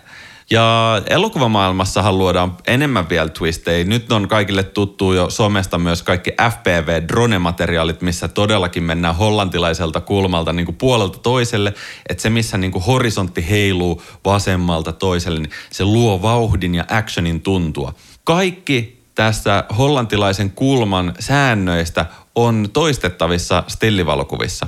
[0.52, 3.84] Ja elokuvamaailmassahan luodaan enemmän vielä twistejä.
[3.84, 10.66] Nyt on kaikille tuttu jo somesta myös kaikki FPV-drone-materiaalit, missä todellakin mennään hollantilaiselta kulmalta niin
[10.66, 11.74] kuin puolelta toiselle.
[12.08, 17.40] Että se, missä niin kuin horisontti heiluu vasemmalta toiselle, niin se luo vauhdin ja actionin
[17.40, 17.94] tuntua
[18.24, 24.66] kaikki tässä hollantilaisen kulman säännöistä on toistettavissa stillivalokuvissa.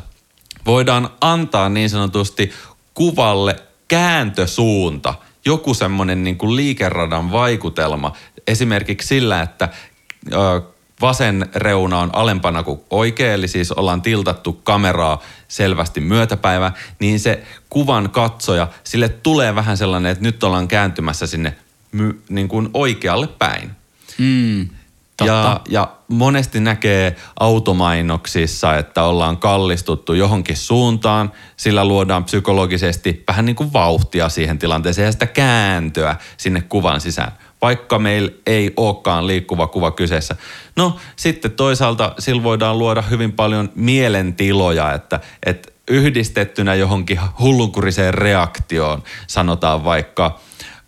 [0.67, 2.53] Voidaan antaa niin sanotusti
[2.95, 3.57] kuvalle
[3.89, 5.15] kääntösuunta,
[5.45, 8.13] joku semmoinen niin kuin liikeradan vaikutelma.
[8.47, 9.69] Esimerkiksi sillä, että
[11.01, 17.43] vasen reuna on alempana kuin oikea, eli siis ollaan tiltattu kameraa selvästi myötäpäivä, niin se
[17.71, 21.57] kuvan katsoja, sille tulee vähän sellainen, että nyt ollaan kääntymässä sinne
[21.93, 23.71] my, niin kuin oikealle päin.
[24.19, 24.69] Mm,
[25.27, 33.57] ja, ja monesti näkee automainoksissa, että ollaan kallistuttu johonkin suuntaan, sillä luodaan psykologisesti vähän niin
[33.57, 37.33] kuin vauhtia siihen tilanteeseen ja sitä kääntöä sinne kuvan sisään.
[37.63, 40.37] Vaikka meillä ei olekaan liikkuva kuva kyseessä.
[40.77, 49.03] No sitten toisaalta sillä voidaan luoda hyvin paljon mielentiloja, että, että yhdistettynä johonkin hullunkuriseen reaktioon,
[49.27, 50.41] sanotaan vaikka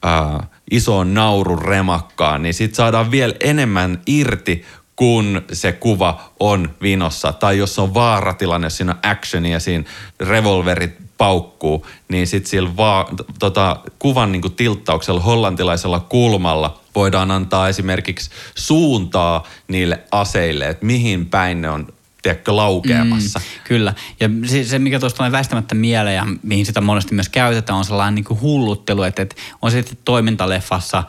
[0.03, 4.65] ää, isoon naurun remakkaan, niin sit saadaan vielä enemmän irti,
[4.97, 7.33] kun se kuva on vinossa.
[7.33, 9.85] Tai jos on vaaratilanne, jos siinä on actionia ja siinä
[10.21, 13.09] revolverit paukkuu, niin sitten sillä va-
[13.39, 21.62] tota, kuvan niinku tilttauksella hollantilaisella kulmalla voidaan antaa esimerkiksi suuntaa niille aseille, että mihin päin
[21.62, 21.87] ne on
[22.25, 23.39] tiedätkö, laukeamassa.
[23.39, 23.95] Mm, kyllä.
[24.20, 27.85] Ja se, se mikä tuosta on väistämättä mieleen ja mihin sitä monesti myös käytetään, on
[27.85, 31.05] sellainen niin kuin hulluttelu, että, että on sitten toimintaleffassa,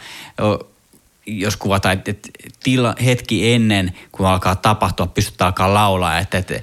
[1.26, 2.30] jos kuvataan, että, että
[2.64, 6.60] tila, hetki ennen, kun alkaa tapahtua, pystytään alkaa laulaa, että, että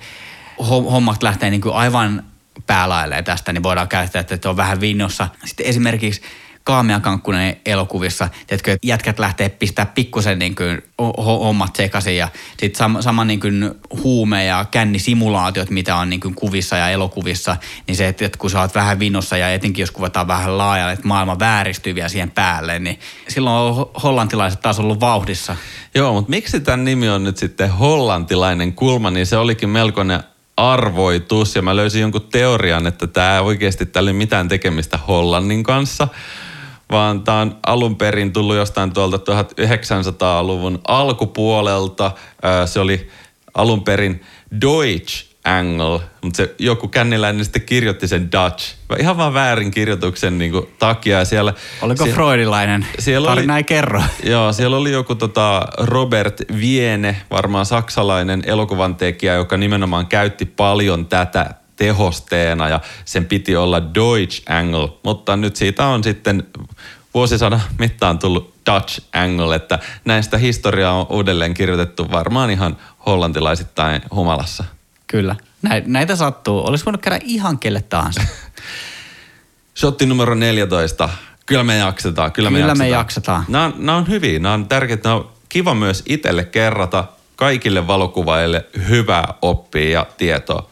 [0.69, 2.23] hommat lähtee niin kuin aivan
[2.67, 5.29] päälailee tästä, niin voidaan käyttää, että on vähän vinnossa.
[5.45, 6.23] Sitten esimerkiksi
[6.65, 10.83] Kaamea Kankkunen elokuvissa, tiedätkö, että jätkät lähtee pistää pikkusen niin kuin
[11.27, 13.71] hommat sekaisin ja sitten sama, sama niin kuin
[14.03, 17.57] huume- ja kännisimulaatiot, mitä on niin kuin kuvissa ja elokuvissa,
[17.87, 21.09] niin se, että kun sä oot vähän vinossa ja etenkin jos kuvataan vähän laajalle, että
[21.09, 22.99] maailma vääristyy vielä siihen päälle, niin
[23.29, 25.57] silloin on hollantilaiset taas ollut vauhdissa.
[25.95, 30.23] Joo, mutta miksi tämän nimi on nyt sitten hollantilainen kulma, niin se olikin melkoinen
[30.57, 36.09] arvoitus ja mä löysin jonkun teorian, että tämä oikeasti tällä ei mitään tekemistä Hollannin kanssa,
[36.93, 42.11] vaan tämä on alun perin tullut jostain tuolta 1900-luvun alkupuolelta.
[42.67, 43.09] Se oli
[43.55, 44.23] alun perin
[44.61, 48.75] Deutsch Angle, mutta se joku känniläinen sitten kirjoitti sen Dutch.
[48.99, 51.19] Ihan vaan väärin kirjoituksen niin kuin, takia.
[51.19, 52.87] Ja siellä, Oliko siellä, freudilainen?
[52.99, 54.03] Siellä Tarina oli, ei kerro.
[54.25, 61.07] Joo, siellä oli joku tota Robert Viene, varmaan saksalainen elokuvan tekijä, joka nimenomaan käytti paljon
[61.07, 66.47] tätä tehosteena ja sen piti olla Deutsch Angle, mutta nyt siitä on sitten
[67.15, 72.77] vuosisadan mittaan tullut Dutch Angle, että näistä historiaa on uudelleen kirjoitettu varmaan ihan
[73.07, 74.65] hollantilaisittain humalassa.
[75.07, 75.37] Kyllä,
[75.87, 76.67] näitä sattuu.
[76.67, 78.23] Olisi voinut käydä ihan kelle tahansa.
[79.81, 81.09] Shotti numero 14.
[81.47, 82.33] Kyllä me jaksetaan.
[82.33, 82.91] Kyllä, kyllä me jaksetaan.
[82.91, 83.45] Me jaksetaan.
[83.49, 85.09] Nämä, on, nämä on hyviä, nämä on tärkeitä.
[85.09, 87.05] Nämä on kiva myös itselle kerrata
[87.37, 90.71] kaikille valokuvaille hyvää oppia ja tietoa.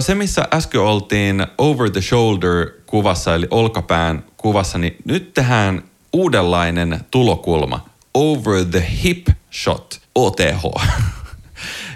[0.00, 7.00] Se, missä äsken oltiin over the shoulder kuvassa, eli olkapään kuvassa, niin nyt tehdään uudenlainen
[7.10, 7.88] tulokulma.
[8.14, 10.64] Over the hip shot, OTH.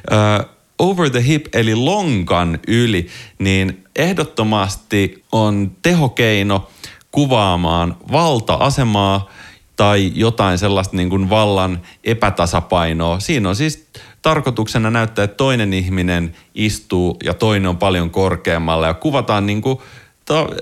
[0.79, 3.07] over the hip eli lonkan yli,
[3.39, 6.69] niin ehdottomasti on tehokeino
[7.11, 9.31] kuvaamaan valta-asemaa
[9.77, 13.21] tai jotain sellaista niin kuin vallan epätasapainoa.
[13.21, 13.87] Siinä on siis
[14.23, 19.79] tarkoituksena näyttää, että toinen ihminen istuu ja toinen on paljon korkeammalla ja kuvataan niin kuin,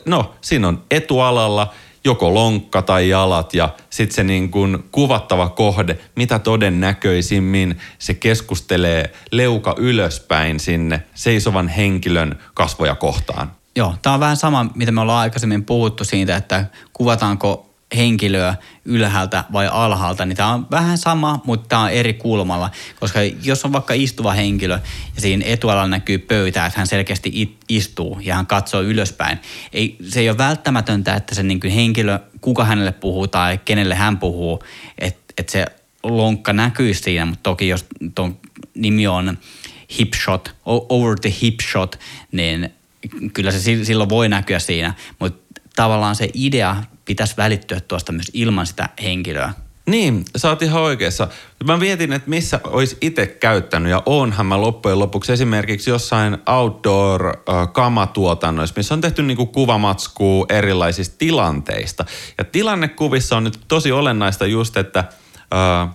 [0.07, 1.73] no siinä on etualalla
[2.05, 9.13] joko lonkka tai jalat ja sitten se niin kuin kuvattava kohde, mitä todennäköisimmin se keskustelee
[9.33, 13.53] leuka ylöspäin sinne seisovan henkilön kasvoja kohtaan.
[13.77, 19.45] Joo, tämä on vähän sama, mitä me ollaan aikaisemmin puhuttu siitä, että kuvataanko henkilöä ylhäältä
[19.53, 22.71] vai alhaalta, niin tämä on vähän sama, mutta tämä on eri kulmalla.
[23.01, 24.79] Koska jos on vaikka istuva henkilö
[25.15, 29.39] ja siinä etualalla näkyy pöytä, että hän selkeästi istuu ja hän katsoo ylöspäin,
[29.73, 34.19] ei, se ei ole välttämätöntä, että se niin henkilö, kuka hänelle puhuu tai kenelle hän
[34.19, 34.65] puhuu,
[34.99, 35.67] että, että se
[36.03, 38.39] lonkka näkyisi siinä, mutta toki jos tuon
[38.75, 39.39] nimi on
[39.99, 41.99] hip shot, over the hip shot,
[42.33, 42.71] niin
[43.33, 48.67] kyllä se silloin voi näkyä siinä, mutta tavallaan se idea pitäisi välittyä tuosta myös ilman
[48.67, 49.53] sitä henkilöä.
[49.87, 51.29] Niin, sä oot ihan oikeassa.
[51.65, 58.75] Mä mietin, että missä olisi itse käyttänyt ja onhan mä loppujen lopuksi esimerkiksi jossain outdoor-kamatuotannoissa,
[58.77, 62.05] missä on tehty niinku kuvamatskua erilaisista tilanteista.
[62.39, 65.05] Ja tilannekuvissa on nyt tosi olennaista just, että–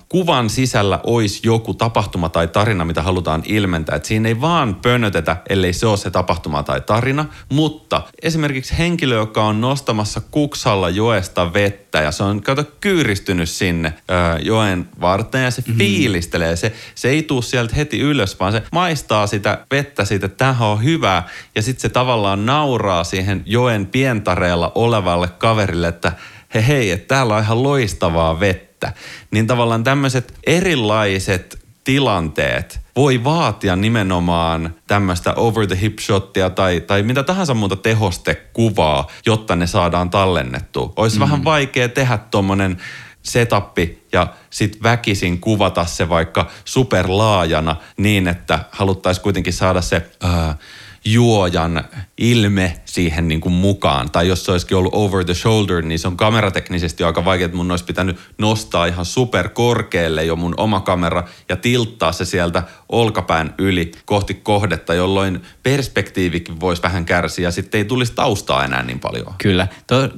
[0.10, 3.95] kuvan sisällä olisi joku tapahtuma tai tarina, mitä halutaan ilmentää.
[3.95, 9.16] Et siinä ei vaan pönötetä, ellei se ole se tapahtuma tai tarina, mutta esimerkiksi henkilö,
[9.16, 15.43] joka on nostamassa kuksalla joesta vettä ja se on kato kyyristynyt sinne ää, joen varten
[15.43, 15.78] ja se mm-hmm.
[15.78, 16.56] fiilistelee.
[16.56, 20.68] Se, se ei tule sieltä heti ylös, vaan se maistaa sitä vettä siitä, että tämähän
[20.68, 26.12] on hyvää ja sitten se tavallaan nauraa siihen joen pientareella olevalle kaverille, että
[26.53, 29.00] hei hei, että täällä on ihan loistavaa vettä että
[29.32, 37.04] niin tavallaan tämmöiset erilaiset tilanteet voi vaatia nimenomaan tämmöistä over the hip shottia tai, tai
[37.04, 40.94] mitä tahansa muuta tehostekuvaa, jotta ne saadaan tallennettua.
[40.96, 41.20] Olisi mm.
[41.20, 42.78] vähän vaikea tehdä tuommoinen
[43.24, 50.10] setappi ja sitten väkisin kuvata se vaikka superlaajana niin, että haluttaisiin kuitenkin saada se...
[50.24, 50.58] Ää,
[51.06, 51.84] juojan
[52.18, 54.12] ilme siihen niin kuin mukaan.
[54.12, 57.58] Tai jos se olisikin ollut over the shoulder, niin se on kamerateknisesti aika vaikea, että
[57.58, 62.64] mun olisi pitänyt nostaa ihan super korkealle jo mun oma kamera ja tilttaa se sieltä
[62.89, 68.84] olkapään yli kohti kohdetta, jolloin perspektiivikin voisi vähän kärsiä ja sitten ei tulisi taustaa enää
[68.84, 69.34] niin paljon.
[69.38, 69.68] Kyllä.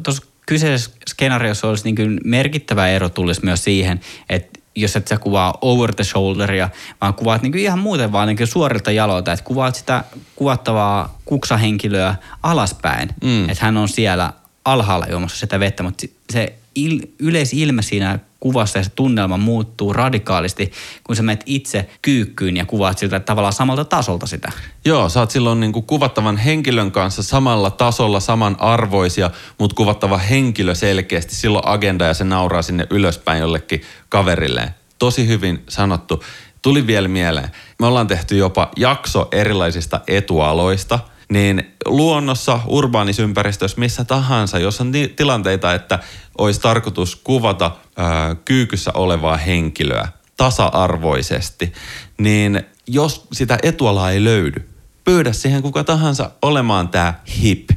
[0.03, 5.57] Tuossa kyseisessä skenaariossa olisi niin merkittävä ero tulisi myös siihen, että jos et sä kuvaa
[5.61, 6.69] over the shoulderia,
[7.01, 10.03] vaan kuvaat niin ihan muuten vaan niin suorilta jaloilta, että kuvaat sitä
[10.35, 13.49] kuvattavaa kuksahenkilöä alaspäin, mm.
[13.49, 14.33] että hän on siellä
[14.65, 20.71] alhaalla juomassa sitä vettä, mutta se il, yleisilme siinä kuvassa ja se tunnelma muuttuu radikaalisti,
[21.03, 24.51] kun sä menet itse kyykkyyn ja kuvaat siltä tavallaan samalta tasolta sitä.
[24.85, 30.75] Joo, sä oot silloin niin kuin kuvattavan henkilön kanssa samalla tasolla, samanarvoisia, mutta kuvattava henkilö
[30.75, 34.69] selkeästi silloin agenda ja se nauraa sinne ylöspäin jollekin kaverilleen.
[34.99, 36.23] Tosi hyvin sanottu.
[36.61, 37.49] Tuli vielä mieleen.
[37.79, 40.99] Me ollaan tehty jopa jakso erilaisista etualoista–
[41.29, 45.99] niin luonnossa, urbaanisympäristtössä, missä tahansa, jos on tilanteita, että
[46.37, 50.07] olisi tarkoitus kuvata ää, kyykyssä olevaa henkilöä
[50.37, 51.73] tasa-arvoisesti,
[52.17, 54.69] niin jos sitä etualaa ei löydy,
[55.03, 57.69] pyydä siihen kuka tahansa olemaan tämä hip.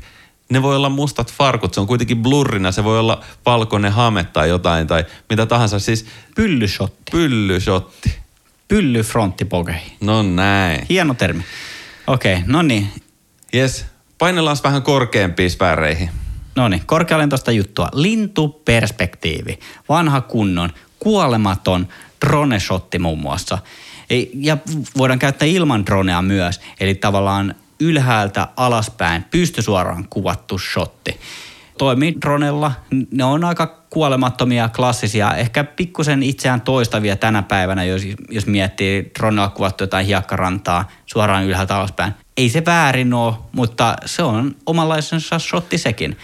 [0.51, 4.48] Ne voi olla mustat farkut, se on kuitenkin blurrina, se voi olla valkoinen hame tai
[4.48, 5.78] jotain tai mitä tahansa.
[5.78, 7.11] Siis pyllyshotti.
[7.11, 8.18] Pyllyshotti.
[8.68, 9.82] Pyllyfronttipokei.
[10.01, 10.86] No näin.
[10.88, 11.42] Hieno termi.
[12.07, 12.88] Okei, okay, no niin.
[13.53, 13.86] Jes,
[14.18, 16.11] painellaan vähän korkeampiin sfääreihin.
[16.57, 17.88] No niin, korkealentoista juttua.
[17.92, 19.59] Lintuperspektiivi.
[19.88, 21.88] Vanha kunnon, kuolematon
[22.26, 23.59] drone-shotti muun muassa.
[24.34, 24.57] Ja
[24.96, 31.20] voidaan käyttää ilman dronea myös, eli tavallaan ylhäältä alaspäin pystysuoraan kuvattu shotti.
[31.78, 32.72] Toimii dronella,
[33.11, 39.48] ne on aika kuolemattomia, klassisia, ehkä pikkusen itseään toistavia tänä päivänä, jos, jos miettii dronella
[39.48, 42.12] kuvattu jotain hiekkarantaa suoraan ylhäältä alaspäin.
[42.41, 46.16] Ei se väärin ole, mutta se on omanlaisensa shotti sekin.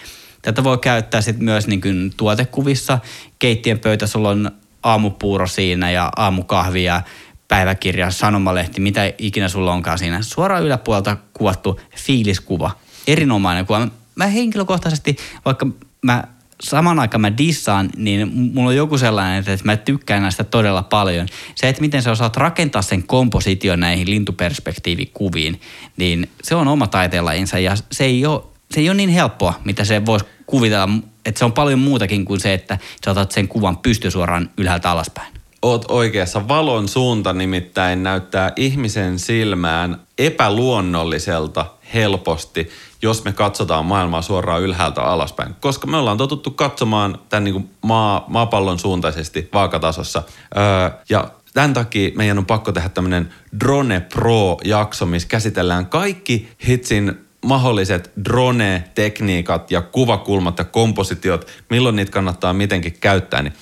[0.43, 2.99] Tätä voi käyttää sitten myös niin kuin tuotekuvissa.
[3.39, 4.51] Keittiön pöytä, sulla on
[4.83, 7.03] aamupuuro siinä ja aamukahvia,
[7.49, 10.23] päiväkirja, sanomalehti, mitä ikinä sulla onkaan siinä.
[10.23, 12.71] Suoraan yläpuolelta kuvattu fiiliskuva.
[13.07, 13.89] Erinomainen kuva.
[14.15, 15.67] Mä henkilökohtaisesti, vaikka
[16.03, 16.25] mä
[16.63, 21.29] saman aikaan mä dissaan, niin mulla on joku sellainen, että mä tykkään näistä todella paljon.
[21.55, 25.61] Se, että miten sä osaat rakentaa sen komposition näihin lintuperspektiivikuviin,
[25.97, 29.85] niin se on oma taiteenlajinsa ja se ei ole, se ei ole niin helppoa, mitä
[29.85, 30.89] se voisi kuvitella,
[31.27, 35.37] että se on paljon muutakin kuin se, että sä otat sen kuvan pystysuoraan ylhäältä alaspäin.
[35.63, 36.49] Oot oikeassa.
[36.49, 42.69] Valon suunta nimittäin näyttää ihmisen silmään epäluonnolliselta helposti,
[43.03, 45.55] jos me katsotaan maailmaa suoraan ylhäältä alaspäin.
[45.61, 50.23] Koska me ollaan totuttu katsomaan tämän niin kuin maa, maapallon suuntaisesti vaakatasossa.
[50.57, 53.35] Öö, ja tämän takia meidän on pakko tehdä tämmöinen
[53.65, 62.53] Drone Pro-jakso, missä käsitellään kaikki hitsin mahdolliset drone-tekniikat ja kuvakulmat ja kompositiot, milloin niitä kannattaa
[62.53, 63.53] mitenkin käyttää, niin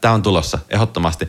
[0.00, 1.28] tämä on tulossa ehdottomasti.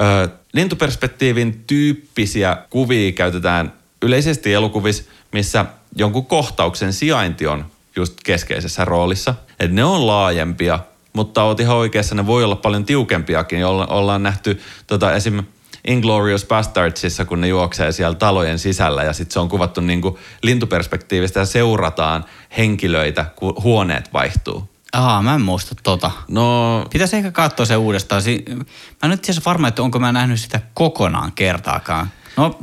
[0.00, 3.72] Ö, lintuperspektiivin tyyppisiä kuvia käytetään
[4.02, 5.64] yleisesti elokuvissa, missä
[5.96, 7.66] jonkun kohtauksen sijainti on
[7.96, 9.34] just keskeisessä roolissa.
[9.60, 10.78] Et ne on laajempia,
[11.12, 13.66] mutta oot ihan oikeassa, ne voi olla paljon tiukempiakin.
[13.66, 15.44] Olla, ollaan nähty tota, esim.
[15.86, 20.16] Inglorious Bastardsissa, kun ne juoksee siellä talojen sisällä ja sitten se on kuvattu niin kuin
[20.42, 22.24] lintuperspektiivistä ja seurataan
[22.56, 24.68] henkilöitä, kun huoneet vaihtuu.
[24.92, 26.10] Aha, mä en muista tota.
[26.28, 26.86] No...
[26.90, 28.22] Pitäisi ehkä katsoa se uudestaan.
[28.56, 28.64] Mä
[29.02, 32.10] en nyt tiedä varma, että onko mä nähnyt sitä kokonaan kertaakaan.
[32.36, 32.58] No,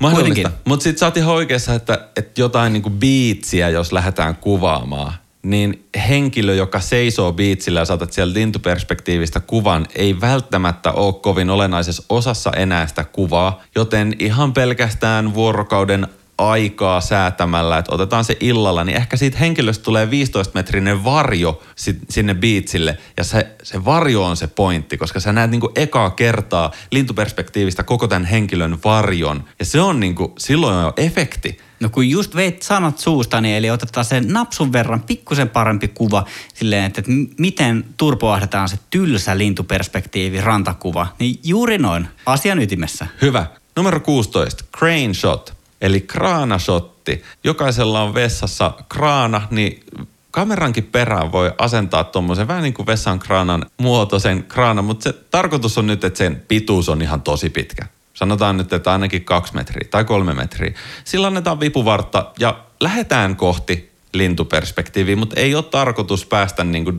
[0.00, 0.50] Mahdollista.
[0.64, 5.12] Mutta sitten sä oot ihan oikeassa, että, että jotain niinku biitsiä, jos lähdetään kuvaamaan,
[5.42, 12.02] niin henkilö, joka seisoo biitsillä ja saatat siellä lintuperspektiivistä kuvan, ei välttämättä ole kovin olennaisessa
[12.08, 16.08] osassa enää sitä kuvaa, joten ihan pelkästään vuorokauden
[16.38, 21.62] aikaa säätämällä, että otetaan se illalla, niin ehkä siitä henkilöstä tulee 15-metrinen varjo
[22.10, 22.98] sinne biitsille.
[23.16, 28.08] Ja se, se varjo on se pointti, koska sä näet niinku ekaa kertaa lintuperspektiivistä koko
[28.08, 29.44] tämän henkilön varjon.
[29.58, 31.58] Ja se on niinku, silloin on efekti.
[31.80, 36.24] No kun just veit sanat suustani, niin eli otetaan sen napsun verran pikkusen parempi kuva
[36.54, 41.06] silleen, että, että miten turpoahdetaan se tylsä lintuperspektiivi, rantakuva.
[41.18, 43.06] Niin juuri noin, asian ytimessä.
[43.22, 43.46] Hyvä.
[43.76, 45.56] Numero 16, crane shot.
[45.80, 47.22] Eli kraanasotti.
[47.44, 49.84] Jokaisella on vessassa kraana, niin
[50.30, 55.78] kamerankin perään voi asentaa tuommoisen vähän niin kuin vessan kraanan muotoisen kraanan, mutta se tarkoitus
[55.78, 57.86] on nyt, että sen pituus on ihan tosi pitkä.
[58.14, 60.74] Sanotaan nyt, että ainakin kaksi metriä tai kolme metriä.
[61.04, 66.98] Sillä annetaan vipuvartta ja lähdetään kohti lintuperspektiiviä, mutta ei ole tarkoitus päästä niin kuin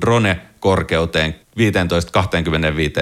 [0.61, 1.35] drone-korkeuteen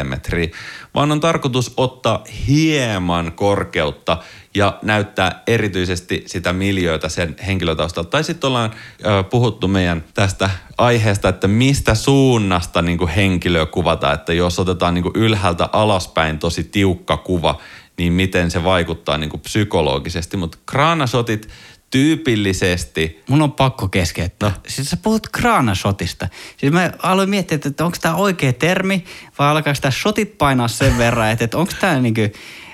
[0.02, 0.50] 15-25 metriä,
[0.94, 4.18] vaan on tarkoitus ottaa hieman korkeutta
[4.56, 8.10] ja näyttää erityisesti sitä miljöötä sen henkilötaustalta.
[8.10, 8.72] Tai sitten ollaan
[9.06, 14.94] ö, puhuttu meidän tästä aiheesta, että mistä suunnasta niin kuin henkilöä kuvata, että jos otetaan
[14.94, 17.62] niin kuin ylhäältä alaspäin tosi tiukka kuva,
[17.98, 20.38] niin miten se vaikuttaa niin kuin psykologisesti.
[20.38, 21.50] Mutta kraanasotit
[21.96, 23.24] tyypillisesti...
[23.28, 24.50] Mun on pakko keskeyttää.
[24.50, 24.56] No.
[24.68, 26.28] Siis sä puhut kraanashotista.
[26.58, 29.06] Siis mä aloin miettiä, että onko tämä oikea termi
[29.40, 32.22] vai alkaako tämä shotit painaa sen verran, että, että onko tämä niinku,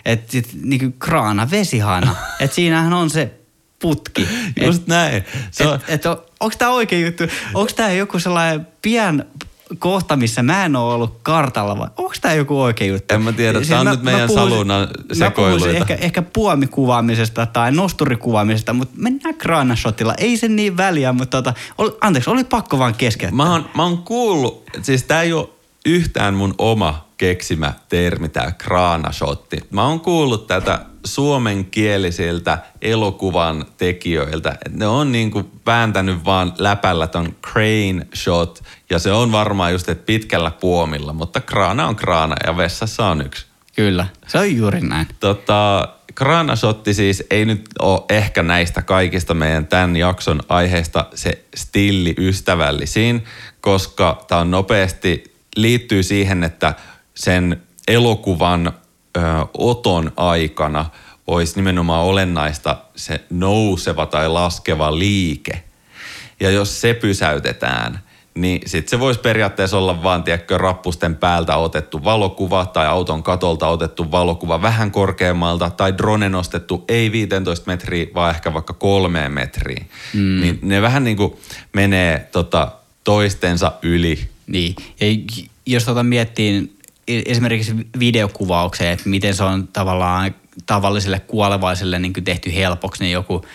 [0.06, 2.16] että niinku kraana, vesihana.
[2.40, 3.32] että siinähän on se
[3.80, 4.28] putki.
[4.66, 5.24] Just et, näin.
[5.52, 5.76] Se on...
[5.76, 6.06] et, et,
[6.40, 7.24] onko tämä oikea juttu?
[7.54, 9.26] Onko tämä joku sellainen pian
[9.80, 13.14] kohta, missä mä en ole ollut kartalla, vai onko tämä joku oikea juttu?
[13.14, 15.78] En mä tiedä, siis tämä on mä, nyt meidän salunan sekoiluita.
[15.78, 20.14] ehkä, ehkä puomikuvaamisesta tai nosturikuvaamisesta, mutta mennään kraanashotilla.
[20.18, 23.38] Ei se niin väliä, mutta tota, oli, anteeksi, oli pakko vaan keskeyttää.
[23.38, 25.50] Mä oon, mä oon kuullut, siis tämä ei ole
[25.86, 29.58] yhtään mun oma keksimä termi, tämä kraanashotti.
[29.72, 34.58] Mä oon kuullut tätä suomenkielisiltä elokuvan tekijöiltä.
[34.70, 40.06] ne on niinku vääntänyt vaan läpällä ton crane shot ja se on varmaan just, että
[40.06, 43.46] pitkällä puomilla, mutta kraana on kraana ja vessassa on yksi.
[43.76, 45.08] Kyllä, se on juuri näin.
[45.20, 52.16] Tota, kraanasotti siis ei nyt ole ehkä näistä kaikista meidän tämän jakson aiheista se stilli
[52.18, 53.24] ystävällisin,
[53.62, 55.24] koska tämä on nopeasti
[55.56, 56.74] liittyy siihen, että
[57.14, 58.74] sen elokuvan
[59.18, 59.22] ö,
[59.58, 60.86] oton aikana
[61.28, 65.64] olisi nimenomaan olennaista se nouseva tai laskeva liike.
[66.40, 68.00] Ja jos se pysäytetään,
[68.34, 73.68] niin sit se voisi periaatteessa olla vaan, tiedätkö, rappusten päältä otettu valokuva tai auton katolta
[73.68, 79.86] otettu valokuva vähän korkeammalta tai drone nostettu ei 15 metriä, vaan ehkä vaikka kolmeen metriä.
[80.14, 80.42] Mm.
[80.42, 81.34] Niin ne vähän niin kuin
[81.74, 82.72] menee tota,
[83.04, 84.30] toistensa yli.
[84.48, 85.08] Niin, ja
[85.66, 86.76] jos tota miettii
[87.26, 90.36] esimerkiksi videokuvaukseen, että miten se on tavallaan
[90.66, 93.46] tavalliselle kuolevaiselle niin tehty helpoksi, niin joku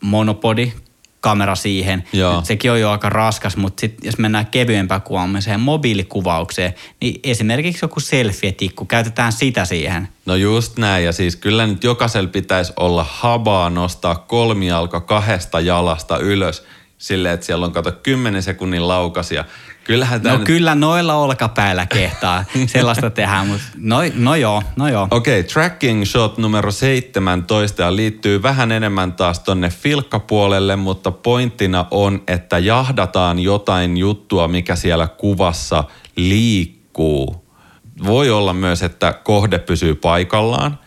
[0.00, 0.72] monopodi,
[1.20, 2.04] kamera siihen.
[2.12, 2.40] Joo.
[2.44, 8.00] Sekin on jo aika raskas, mutta sit, jos mennään kevyempään kuvaamiseen, mobiilikuvaukseen, niin esimerkiksi joku
[8.00, 10.08] selfie-tikku, käytetään sitä siihen.
[10.26, 16.18] No just näin, ja siis kyllä nyt jokaisella pitäisi olla habaa nostaa kolmialka kahdesta jalasta
[16.18, 16.64] ylös,
[16.98, 19.44] silleen, että siellä on kato 10 sekunnin laukasia
[19.90, 20.46] Kyllähän no nyt...
[20.46, 25.08] kyllä noilla olkapäillä kehtaa sellaista tehdä, mutta no, no joo, no joo.
[25.10, 31.86] Okei, okay, tracking shot numero 17 ja liittyy vähän enemmän taas tonne filkkapuolelle, mutta pointtina
[31.90, 35.84] on, että jahdataan jotain juttua, mikä siellä kuvassa
[36.16, 37.44] liikkuu.
[38.06, 40.78] Voi olla myös, että kohde pysyy paikallaan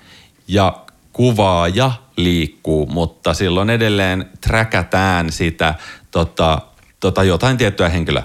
[0.48, 0.78] ja
[1.14, 5.76] kuvaaja liikkuu, mutta silloin edelleen träkätään sitä
[6.12, 6.62] tota,
[7.00, 8.24] tota jotain tiettyä henkilöä.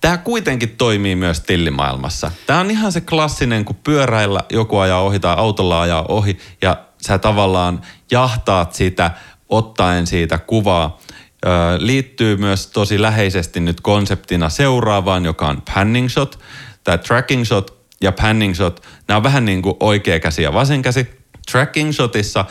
[0.00, 2.30] Tämä kuitenkin toimii myös tillimaailmassa.
[2.46, 6.84] Tämä on ihan se klassinen, kun pyöräillä joku ajaa ohi tai autolla ajaa ohi ja
[7.06, 7.80] sä tavallaan
[8.10, 9.10] jahtaat sitä
[9.48, 10.98] ottaen siitä kuvaa.
[11.46, 16.38] Ö, liittyy myös tosi läheisesti nyt konseptina seuraavaan, joka on panning shot.
[16.84, 20.82] Tämä tracking shot ja panning shot, nämä on vähän niin kuin oikea käsi ja vasen
[20.82, 21.18] käsi.
[21.52, 22.44] Tracking shotissa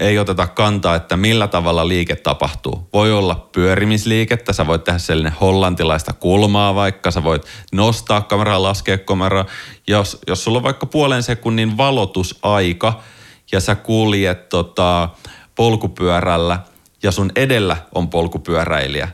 [0.00, 2.88] ei oteta kantaa, että millä tavalla liike tapahtuu.
[2.92, 7.42] Voi olla pyörimisliikettä, sä voit tehdä sellainen hollantilaista kulmaa vaikka, sä voit
[7.72, 9.44] nostaa kameraa, laskea kameraa.
[9.88, 13.00] Jos, jos sulla on vaikka puolen sekunnin valotusaika
[13.52, 15.08] ja sä kuljet tota,
[15.54, 16.58] polkupyörällä
[17.02, 19.08] ja sun edellä on polkupyöräilijä,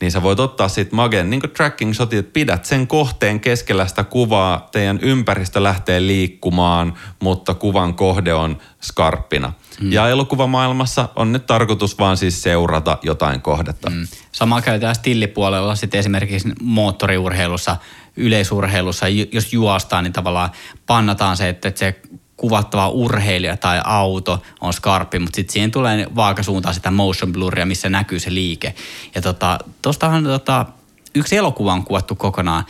[0.00, 4.04] niin sä voit ottaa siitä magen niin tracking shotin, että pidät sen kohteen keskellä sitä
[4.04, 9.52] kuvaa, teidän ympäristö lähtee liikkumaan, mutta kuvan kohde on skarppina.
[9.80, 9.92] Mm.
[9.92, 13.90] Ja elokuvamaailmassa on nyt tarkoitus vaan siis seurata jotain kohdetta.
[13.90, 14.06] Mm.
[14.32, 17.76] Sama käytetään stillipuolella sitten esimerkiksi moottoriurheilussa,
[18.16, 20.50] yleisurheilussa, jos juostaan, niin tavallaan
[20.86, 22.00] pannataan se, että se
[22.40, 27.88] kuvattava urheilija tai auto on skarppi, mutta sitten siihen tulee vaakasuuntaan sitä motion bluria, missä
[27.88, 28.74] näkyy se liike.
[29.14, 30.66] Ja tota, tostahan tota,
[31.14, 32.64] yksi elokuva on kuvattu kokonaan.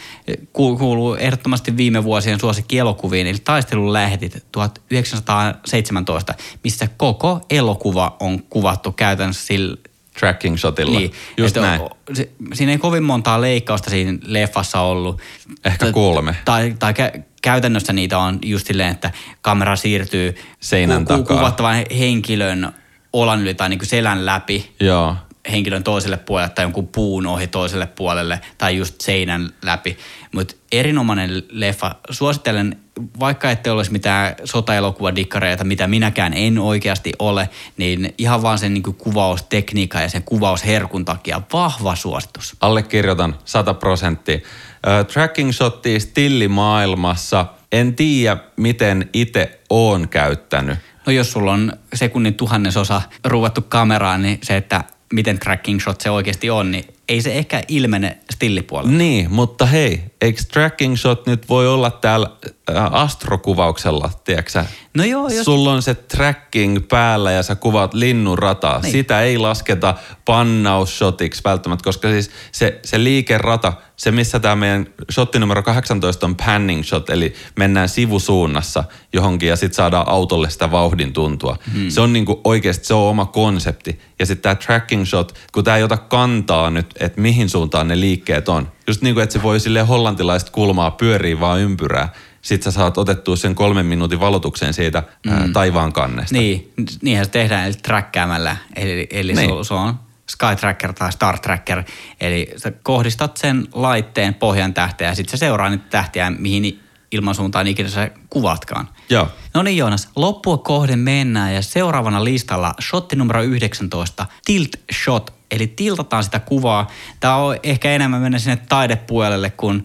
[0.52, 9.46] Kuuluu ehdottomasti viime vuosien suosikkielokuviin, eli Taistelun lähdit 1917, missä koko elokuva on kuvattu käytännössä
[9.46, 9.76] sillä
[10.20, 10.98] tracking shotilla.
[10.98, 11.80] Niin, Just näin.
[12.12, 15.20] Se, siinä ei kovin montaa leikkausta siinä leffassa ollut.
[15.64, 16.36] Ehkä kolme.
[16.44, 16.94] Tai, tai
[17.42, 19.10] käytännössä niitä on just silleen, että
[19.42, 21.36] kamera siirtyy seinän ku, takaa.
[21.36, 22.72] kuvattavan henkilön
[23.12, 24.72] olan yli tai niin kuin selän läpi.
[24.80, 25.16] Joo
[25.50, 29.98] henkilön toiselle puolelle tai jonkun puun ohi toiselle puolelle tai just seinän läpi.
[30.32, 31.94] Mutta erinomainen leffa.
[32.10, 32.76] Suosittelen,
[33.20, 38.82] vaikka ette olisi mitään sotaelokuvadikkareita, mitä minäkään en oikeasti ole, niin ihan vaan sen niin
[38.82, 42.56] kuvaustekniikka ja sen kuvausherkun takia vahva suositus.
[42.60, 44.38] Allekirjoitan 100 prosenttia.
[44.86, 47.46] Uh, tracking shottia stillimaailmassa.
[47.72, 50.78] En tiedä, miten itse oon käyttänyt.
[51.06, 56.10] No jos sulla on sekunnin tuhannesosa ruuvattu kameraan, niin se, että miten tracking shot se
[56.10, 58.92] oikeasti on, niin ei se ehkä ilmene stillipuolella.
[58.92, 62.30] Niin, mutta hei, eikö tracking shot nyt voi olla täällä
[62.70, 64.64] äh, astrokuvauksella, tiedätkö
[64.94, 65.44] No joo, jos...
[65.44, 68.80] Sulla on se tracking päällä ja sä kuvaat linnun rataa.
[68.80, 68.92] Niin.
[68.92, 69.94] Sitä ei lasketa
[70.24, 76.36] pannaushotiksi välttämättä, koska siis se, se liikerata– se, missä tämä meidän shotti numero 18 on
[76.36, 81.56] panning shot, eli mennään sivusuunnassa johonkin ja sitten saadaan autolle sitä vauhdin tuntua.
[81.72, 81.90] Hmm.
[81.90, 84.00] Se on niinku oikeasti, se on oma konsepti.
[84.18, 88.00] Ja sitten tämä tracking shot, kun tämä ei ota kantaa nyt, että mihin suuntaan ne
[88.00, 88.72] liikkeet on.
[88.90, 92.08] Just niin kuin, että se voi sille hollantilaista kulmaa pyöriä vaan ympyrää.
[92.42, 95.32] Sitten sä saat otettua sen kolmen minuutin valotuksen siitä mm.
[95.32, 96.36] ää, taivaan kannesta.
[96.36, 96.72] Niin,
[97.02, 98.56] niinhän se tehdään, eli träkkäämällä.
[98.76, 99.50] Eli, eli niin.
[99.64, 99.94] se, se on
[100.30, 101.82] Skytracker tai Star Tracker.
[102.20, 106.80] Eli sä kohdistat sen laitteen pohjan tähteä ja sitten se seuraa niitä tähtiä, mihin
[107.10, 108.88] ilmansuuntaan ikinä sä kuvatkaan.
[109.10, 109.28] Joo.
[109.54, 115.39] No niin Joonas, loppua kohden mennään ja seuraavana listalla shotti numero 19, tilt shot.
[115.50, 116.86] Eli tiltataan sitä kuvaa.
[117.20, 119.84] Tämä on ehkä enemmän mennä sinne taidepuolelle kuin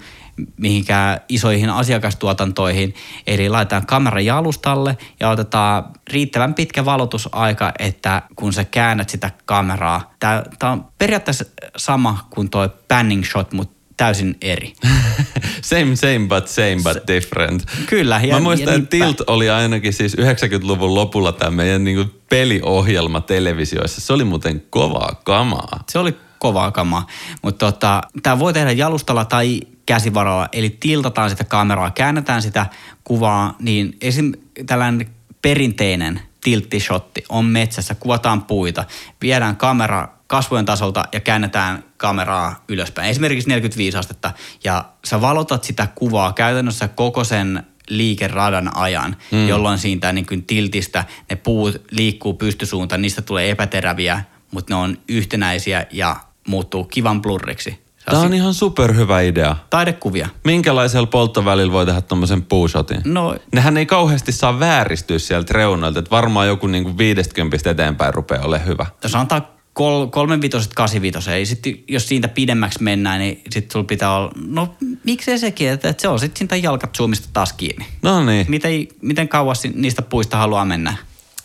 [0.57, 2.95] mihinkään isoihin asiakastuotantoihin.
[3.27, 10.13] Eli laitetaan kamera jalustalle ja otetaan riittävän pitkä valotusaika, että kun sä käännät sitä kameraa.
[10.19, 11.45] Tämä on periaatteessa
[11.77, 14.73] sama kuin tuo panning shot, mutta täysin eri.
[15.61, 17.63] same, same, but same, but different.
[17.85, 18.21] Kyllä.
[18.23, 23.21] Ja, Mä muistan, ja että Tilt oli ainakin siis 90-luvun lopulla tämä meidän niinku peliohjelma
[23.21, 24.01] televisioissa.
[24.01, 25.83] Se oli muuten kovaa kamaa.
[25.89, 27.07] Se oli kovaa kamaa.
[27.41, 32.65] Mutta tota, tämä voi tehdä jalustalla tai käsivaralla, eli tiltataan sitä kameraa, käännetään sitä
[33.03, 34.31] kuvaa, niin esim.
[34.65, 35.09] tällainen
[35.41, 38.85] perinteinen tilttishotti on metsässä, kuvataan puita,
[39.21, 43.09] viedään kamera kasvojen tasolta ja käännetään kameraa ylöspäin.
[43.09, 44.31] Esimerkiksi 45 astetta
[44.63, 49.47] ja sä valotat sitä kuvaa käytännössä koko sen liikeradan ajan, mm.
[49.47, 54.97] jolloin siitä niin kuin tiltistä ne puut liikkuu pystysuuntaan, niistä tulee epäteräviä, mutta ne on
[55.07, 56.15] yhtenäisiä ja
[56.47, 57.85] muuttuu kivan blurriksi.
[58.05, 59.55] Tämä on ihan superhyvä idea.
[59.69, 60.29] Taidekuvia.
[60.43, 63.01] Minkälaisella polttovälillä voi tehdä tuommoisen puushotin?
[63.05, 68.45] No, Nehän ei kauheasti saa vääristyä sieltä reunoilta, että varmaan joku niinku 50 eteenpäin rupeaa
[68.45, 68.85] olemaan hyvä.
[69.03, 73.85] jos antaa kol, kolmen vitoset, kasi vitosen, sitten jos siitä pidemmäksi mennään, niin sitten sulla
[73.85, 77.85] pitää olla, no miksei sekin, että, että se on sitten siitä jalkat zoomista taas kiinni.
[78.01, 80.95] No niin, Miten, miten kauas niistä puista haluaa mennä?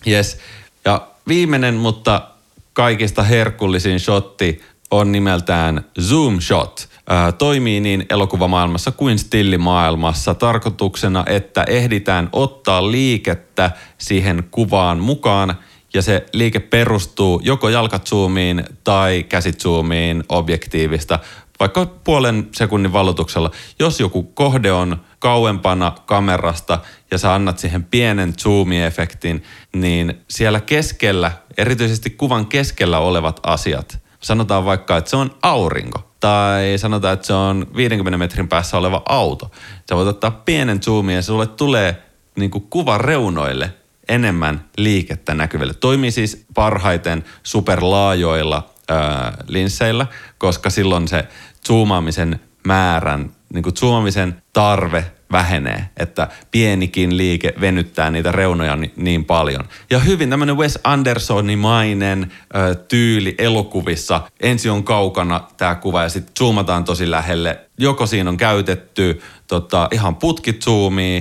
[0.06, 0.38] yes.
[0.84, 2.28] Ja viimeinen, mutta
[2.72, 4.60] kaikista herkullisin shotti
[4.90, 6.88] on nimeltään Zoom Shot.
[7.08, 15.56] Ää, toimii niin elokuvamaailmassa kuin stillimaailmassa tarkoituksena, että ehditään ottaa liikettä siihen kuvaan mukaan
[15.94, 21.18] ja se liike perustuu joko jalkazoomiin tai käsizoomiin objektiivista
[21.60, 23.50] vaikka puolen sekunnin valotuksella.
[23.78, 26.78] Jos joku kohde on kauempana kamerasta
[27.10, 34.64] ja sä annat siihen pienen zoomi-efektin, niin siellä keskellä, erityisesti kuvan keskellä olevat asiat, sanotaan
[34.64, 39.50] vaikka, että se on aurinko tai sanotaan, että se on 50 metrin päässä oleva auto.
[39.88, 42.02] Sä voit ottaa pienen zoomin ja sulle tulee
[42.36, 43.74] niin kuin kuvan reunoille
[44.10, 45.74] enemmän liikettä näkyville.
[45.74, 50.06] Toimii siis parhaiten superlaajoilla ää, linsseillä,
[50.38, 51.24] koska silloin se
[51.66, 59.24] zoomaamisen määrän, niin kuin zoomaamisen tarve vähenee, että pienikin liike venyttää niitä reunoja ni- niin
[59.24, 59.64] paljon.
[59.90, 64.20] Ja hyvin tämmöinen Wes Andersonimainen ö, tyyli elokuvissa.
[64.40, 67.60] Ensin on kaukana tämä kuva ja sitten zoomataan tosi lähelle.
[67.78, 71.20] Joko siinä on käytetty tota, ihan putkit zoomia,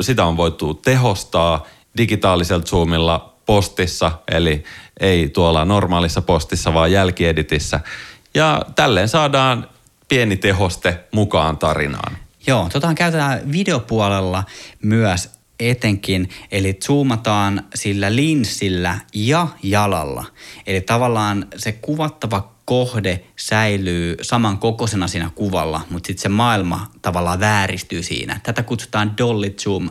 [0.00, 1.66] sitä on voitu tehostaa
[1.96, 4.64] digitaalisella zoomilla postissa, eli
[5.00, 7.80] ei tuolla normaalissa postissa, vaan jälkieditissä.
[8.34, 9.68] Ja tälleen saadaan
[10.08, 12.16] pieni tehoste mukaan tarinaan.
[12.46, 14.44] Joo, tota käytetään videopuolella
[14.82, 15.30] myös
[15.60, 20.24] etenkin, eli zoomataan sillä linssillä ja jalalla.
[20.66, 27.40] Eli tavallaan se kuvattava kohde säilyy saman kokoisena siinä kuvalla, mutta sitten se maailma tavallaan
[27.40, 28.40] vääristyy siinä.
[28.42, 29.90] Tätä kutsutaan Dolly Zoom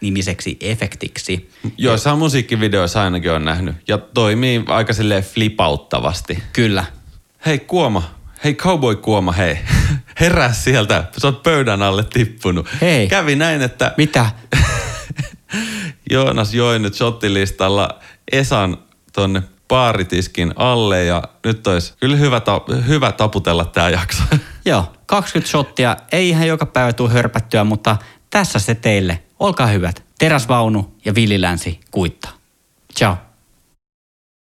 [0.00, 1.50] nimiseksi efektiksi.
[1.78, 3.76] Joissain musiikkivideoissa ainakin on nähnyt.
[3.88, 6.42] Ja toimii aika silleen flipauttavasti.
[6.52, 6.84] Kyllä.
[7.46, 9.58] Hei Kuoma, hei Cowboy Kuoma, hei.
[10.20, 12.68] Herää sieltä, sä oot pöydän alle tippunut.
[12.80, 13.08] Hei.
[13.08, 14.30] Kävi näin, että Mitä?
[16.10, 17.88] Joonas joi nyt shottilistalla
[18.32, 18.78] Esan
[19.12, 24.22] tonne baaritiskin alle ja nyt olisi kyllä hyvä, ta- hyvä taputella tämä jakso.
[24.64, 25.96] Joo, 20 shottia.
[26.12, 27.96] Ei ihan joka päivä tule hörpättyä, mutta
[28.30, 29.22] tässä se teille.
[29.38, 30.04] Olkaa hyvät.
[30.18, 32.32] Teräsvaunu ja villilänsi kuittaa.
[32.96, 33.16] Ciao.